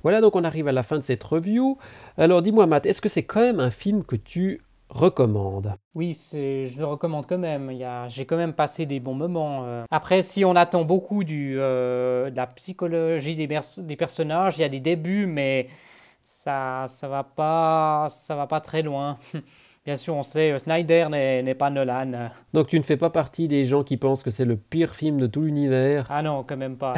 Voilà, 0.07 0.21
donc 0.21 0.37
on 0.37 0.45
arrive 0.45 0.69
à 0.69 0.73
la 0.73 0.85
fin 0.85 0.99
de 0.99 1.03
cette 1.03 1.25
review. 1.25 1.79
Alors 2.17 2.41
dis-moi 2.41 2.69
Matt, 2.69 2.87
est-ce 2.87 3.01
que 3.01 3.09
c'est 3.09 3.25
quand 3.25 3.41
même 3.41 3.59
un 3.59 3.73
film 3.73 4.05
que 4.05 4.15
tu 4.15 4.63
recommandes? 4.89 5.75
Oui, 5.97 6.17
je 6.33 6.79
le 6.79 6.85
recommande 6.85 7.27
quand 7.27 7.39
même. 7.39 7.77
J'ai 8.07 8.25
quand 8.25 8.37
même 8.37 8.53
passé 8.53 8.87
des 8.87 9.01
bons 9.01 9.17
moments. 9.17 9.65
Euh. 9.65 9.83
Après, 9.91 10.23
si 10.23 10.45
on 10.45 10.55
attend 10.55 10.85
beaucoup 10.85 11.25
du, 11.25 11.57
euh, 11.59 12.31
de 12.31 12.37
la 12.37 12.47
psychologie 12.47 13.35
des, 13.35 13.49
des 13.49 13.97
personnages, 13.97 14.59
il 14.59 14.61
y 14.61 14.65
a 14.65 14.69
des 14.69 14.79
débuts, 14.79 15.27
mais 15.27 15.67
ça 16.21 16.85
ça 16.87 17.09
va 17.09 17.25
pas 17.25 18.07
ça 18.09 18.37
va 18.37 18.47
pas 18.47 18.61
très 18.61 18.83
loin. 18.83 19.19
Bien 19.87 19.97
sûr, 19.97 20.17
on 20.17 20.25
sait, 20.25 20.51
euh, 20.51 20.59
Snyder 20.59 21.07
n'est 21.09 21.55
pas 21.55 21.71
Nolan. 21.71 22.31
Donc 22.53 22.67
tu 22.67 22.77
ne 22.77 22.83
fais 22.83 22.97
pas 22.97 23.09
partie 23.09 23.47
des 23.47 23.65
gens 23.67 23.85
qui 23.85 23.97
pensent 23.97 24.25
que 24.25 24.33
c'est 24.33 24.45
le 24.45 24.57
pire 24.57 24.97
film 24.97 25.19
de 25.21 25.29
tout 25.29 25.43
l'univers 25.43 26.07
Ah 26.11 26.25
non, 26.25 26.43
quand 26.43 26.57
même 26.57 26.77
pas. 26.77 26.95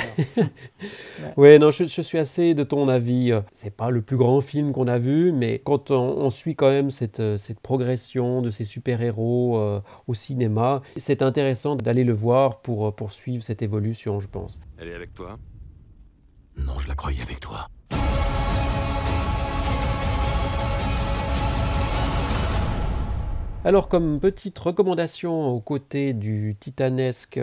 ouais. 1.36 1.58
non, 1.58 1.70
je, 1.70 1.84
suis 1.84 2.16
assez 2.16 2.54
de 2.54 2.64
ton 2.64 2.88
avis. 2.88 3.38
C'est 3.52 3.76
pas 3.76 3.90
le 3.90 4.00
plus 4.00 4.16
grand 4.16 4.40
film 4.40 4.72
qu'on 4.72 4.88
a 4.88 4.96
vu, 4.96 5.32
mais 5.32 5.60
quand 5.62 5.90
on, 5.90 6.30
suit 6.30 6.56
quand 6.56 6.70
même 6.70 6.90
cette, 6.90 7.20
euh, 7.20 7.36
cette, 7.36 7.60
progression 7.60 8.40
de 8.40 8.50
ces 8.50 8.64
super-héros 8.64 9.58
euh, 9.58 9.80
au 10.06 10.14
cinéma, 10.14 10.80
c'est 10.96 11.20
intéressant 11.20 11.76
d'aller 11.76 12.04
le 12.04 12.14
voir 12.14 12.62
pour 12.62 12.94
poursuivre 12.94 13.44
cette 13.44 13.60
évolution, 13.60 14.18
je 14.18 14.28
pense. 14.28 14.62
Elle 14.78 14.88
est 14.88 14.94
avec 14.94 15.12
toi? 15.12 15.38
Non, 16.56 16.78
je 16.78 16.88
la 16.88 16.94
croyais 16.94 17.20
avec 17.20 17.40
toi. 17.40 17.68
Alors 23.68 23.90
comme 23.90 24.18
petite 24.18 24.58
recommandation 24.58 25.48
aux 25.48 25.60
côtés 25.60 26.14
du 26.14 26.56
titanesque 26.58 27.38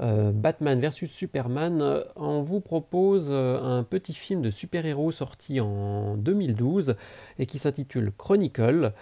euh, 0.00 0.32
Batman 0.32 0.80
vs 0.80 1.06
Superman, 1.06 1.80
euh, 1.80 2.02
on 2.16 2.42
vous 2.42 2.58
propose 2.58 3.28
euh, 3.30 3.62
un 3.62 3.84
petit 3.84 4.14
film 4.14 4.42
de 4.42 4.50
super-héros 4.50 5.12
sorti 5.12 5.60
en 5.60 6.16
2012 6.16 6.96
et 7.38 7.46
qui 7.46 7.60
s'intitule 7.60 8.10
Chronicle. 8.18 8.94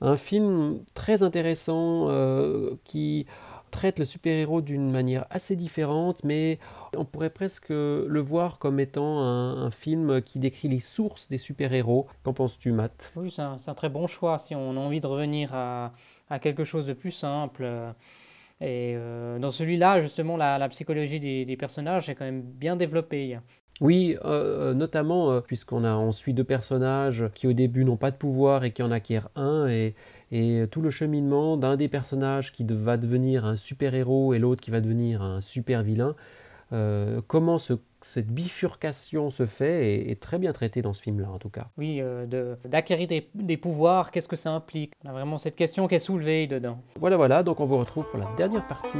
Un 0.00 0.16
film 0.16 0.78
très 0.94 1.22
intéressant 1.22 2.08
qui 2.84 3.26
traite 3.74 3.98
le 3.98 4.04
super-héros 4.04 4.60
d'une 4.60 4.88
manière 4.88 5.26
assez 5.30 5.56
différente, 5.56 6.22
mais 6.22 6.60
on 6.96 7.04
pourrait 7.04 7.30
presque 7.30 7.70
le 7.70 8.20
voir 8.20 8.60
comme 8.60 8.78
étant 8.78 9.20
un, 9.20 9.70
film 9.70 10.22
qui 10.22 10.38
décrit 10.38 10.68
les 10.68 10.78
sources 10.78 11.28
des 11.28 11.38
super-héros. 11.38 12.06
Qu'en 12.22 12.32
penses-tu, 12.32 12.70
Matt? 12.70 13.12
Oui, 13.16 13.32
c'est 13.32 13.42
un, 13.42 13.74
très 13.74 13.88
bon 13.88 14.06
choix 14.06 14.38
si 14.38 14.54
on 14.54 14.76
a 14.76 14.80
envie 14.80 15.00
de 15.00 15.08
revenir 15.08 15.52
à, 15.54 15.92
quelque 16.40 16.64
chose 16.64 16.86
de 16.86 16.92
plus 16.92 17.10
simple. 17.10 17.64
Et 18.60 18.94
euh, 18.96 19.38
dans 19.38 19.50
celui-là, 19.50 20.00
justement, 20.00 20.36
la, 20.36 20.68
psychologie 20.68 21.20
des, 21.20 21.56
personnages 21.56 22.08
est 22.08 22.14
quand 22.14 22.24
même 22.24 22.42
bien 22.42 22.76
développée. 22.76 23.38
Oui, 23.80 24.16
euh, 24.24 24.70
euh, 24.70 24.74
notamment 24.74 25.40
puisqu'on 25.40 26.12
suit 26.12 26.32
deux 26.32 26.44
personnages 26.44 27.24
qui 27.34 27.48
au 27.48 27.52
début 27.52 27.84
n'ont 27.84 27.96
pas 27.96 28.12
de 28.12 28.16
pouvoir 28.16 28.64
et 28.64 28.70
qui 28.70 28.84
en 28.84 28.92
acquièrent 28.92 29.28
un 29.34 29.66
et, 29.68 29.96
et 30.30 30.64
tout 30.70 30.80
le 30.80 30.90
cheminement 30.90 31.56
d'un 31.56 31.76
des 31.76 31.88
personnages 31.88 32.52
qui 32.52 32.64
va 32.68 32.96
devenir 32.96 33.44
un 33.44 33.56
super-héros 33.56 34.32
et 34.32 34.38
l'autre 34.38 34.60
qui 34.60 34.70
va 34.70 34.80
devenir 34.80 35.22
un 35.22 35.40
super-vilain. 35.40 36.14
Euh, 36.72 37.20
comment 37.26 37.58
cette 37.58 38.28
bifurcation 38.28 39.30
se 39.30 39.46
fait 39.46 40.10
est, 40.10 40.20
très 40.20 40.38
bien 40.38 40.52
traité 40.52 40.82
dans 40.82 40.92
ce 40.92 41.02
film-là, 41.02 41.30
en 41.30 41.38
tout 41.38 41.50
cas. 41.50 41.68
Oui, 41.78 42.00
d'acquérir 42.64 43.06
des, 43.08 43.28
des, 43.34 43.56
pouvoirs, 43.56 44.10
qu'est-ce 44.10 44.28
que 44.28 44.36
ça 44.36 44.52
implique? 44.52 44.92
On 45.04 45.08
a 45.08 45.12
vraiment 45.12 45.38
cette 45.38 45.56
question 45.56 45.86
qui 45.88 45.94
est 45.94 46.00
soulevée 46.00 46.46
dedans. 46.46 46.78
Voilà, 46.98 47.16
voilà, 47.16 47.42
donc 47.42 47.60
on 47.60 47.64
vous 47.64 47.78
retrouve 47.78 48.06
pour 48.10 48.18
la 48.18 48.28
dernière 48.36 48.66
partie. 48.66 48.98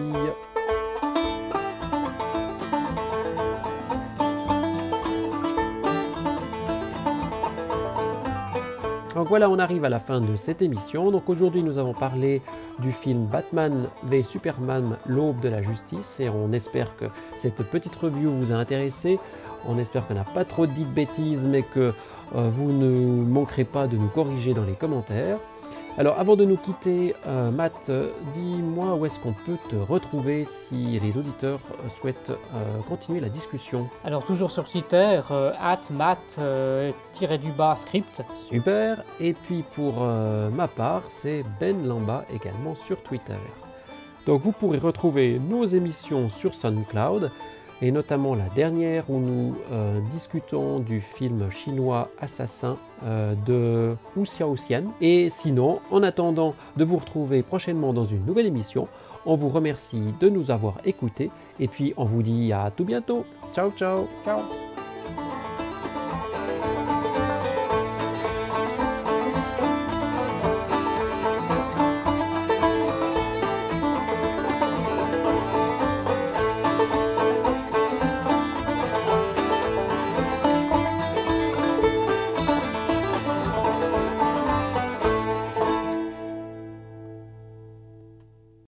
Donc 9.24 9.30
voilà, 9.30 9.48
on 9.48 9.58
arrive 9.58 9.86
à 9.86 9.88
la 9.88 10.00
fin 10.00 10.20
de 10.20 10.36
cette 10.36 10.60
émission. 10.60 11.10
Donc 11.10 11.30
aujourd'hui, 11.30 11.62
nous 11.62 11.78
avons 11.78 11.94
parlé 11.94 12.42
du 12.80 12.92
film 12.92 13.24
Batman 13.24 13.86
v 14.02 14.22
Superman, 14.22 14.98
l'aube 15.06 15.40
de 15.40 15.48
la 15.48 15.62
justice, 15.62 16.20
et 16.20 16.28
on 16.28 16.52
espère 16.52 16.94
que 16.98 17.06
cette 17.34 17.62
petite 17.62 17.96
review 17.96 18.30
vous 18.30 18.52
a 18.52 18.56
intéressé. 18.56 19.18
On 19.66 19.78
espère 19.78 20.06
qu'on 20.06 20.12
n'a 20.12 20.24
pas 20.24 20.44
trop 20.44 20.66
dit 20.66 20.84
de 20.84 20.90
bêtises, 20.90 21.46
mais 21.46 21.62
que 21.62 21.94
euh, 22.36 22.50
vous 22.50 22.70
ne 22.70 23.24
manquerez 23.24 23.64
pas 23.64 23.86
de 23.86 23.96
nous 23.96 24.08
corriger 24.08 24.52
dans 24.52 24.66
les 24.66 24.74
commentaires. 24.74 25.38
Alors 25.96 26.18
avant 26.18 26.34
de 26.34 26.44
nous 26.44 26.56
quitter, 26.56 27.14
euh, 27.28 27.52
Matt, 27.52 27.88
dis-moi 28.34 28.96
où 28.96 29.06
est-ce 29.06 29.20
qu'on 29.20 29.32
peut 29.32 29.58
te 29.68 29.76
retrouver 29.76 30.44
si 30.44 30.98
les 30.98 31.16
auditeurs 31.16 31.60
souhaitent 31.88 32.32
euh, 32.32 32.80
continuer 32.88 33.20
la 33.20 33.28
discussion. 33.28 33.88
Alors 34.02 34.24
toujours 34.24 34.50
sur 34.50 34.68
Twitter, 34.68 35.20
euh, 35.30 35.52
at 35.60 35.78
Matt-du-bas 35.92 37.76
script. 37.76 38.22
Super, 38.34 39.04
et 39.20 39.34
puis 39.34 39.62
pour 39.74 40.04
ma 40.04 40.66
part, 40.66 41.02
c'est 41.08 41.44
Ben 41.60 41.86
Lamba 41.86 42.24
également 42.34 42.74
sur 42.74 43.00
Twitter. 43.00 43.38
Donc 44.26 44.42
vous 44.42 44.50
pourrez 44.50 44.78
retrouver 44.78 45.38
nos 45.38 45.64
émissions 45.64 46.28
sur 46.28 46.54
SoundCloud 46.54 47.30
et 47.82 47.90
notamment 47.90 48.34
la 48.34 48.48
dernière 48.48 49.10
où 49.10 49.18
nous 49.18 49.56
euh, 49.72 50.00
discutons 50.10 50.78
du 50.78 51.00
film 51.00 51.50
chinois 51.50 52.10
Assassin 52.20 52.76
euh, 53.04 53.34
de 53.46 53.96
Wu 54.16 54.24
Xiaoxian. 54.24 54.84
Et 55.00 55.28
sinon, 55.28 55.80
en 55.90 56.02
attendant 56.02 56.54
de 56.76 56.84
vous 56.84 56.96
retrouver 56.96 57.42
prochainement 57.42 57.92
dans 57.92 58.04
une 58.04 58.24
nouvelle 58.24 58.46
émission, 58.46 58.88
on 59.26 59.36
vous 59.36 59.48
remercie 59.48 60.14
de 60.20 60.28
nous 60.28 60.50
avoir 60.50 60.76
écoutés 60.84 61.30
et 61.58 61.68
puis 61.68 61.94
on 61.96 62.04
vous 62.04 62.22
dit 62.22 62.52
à 62.52 62.70
tout 62.70 62.84
bientôt. 62.84 63.24
Ciao 63.54 63.70
ciao 63.72 64.06
Ciao 64.24 64.63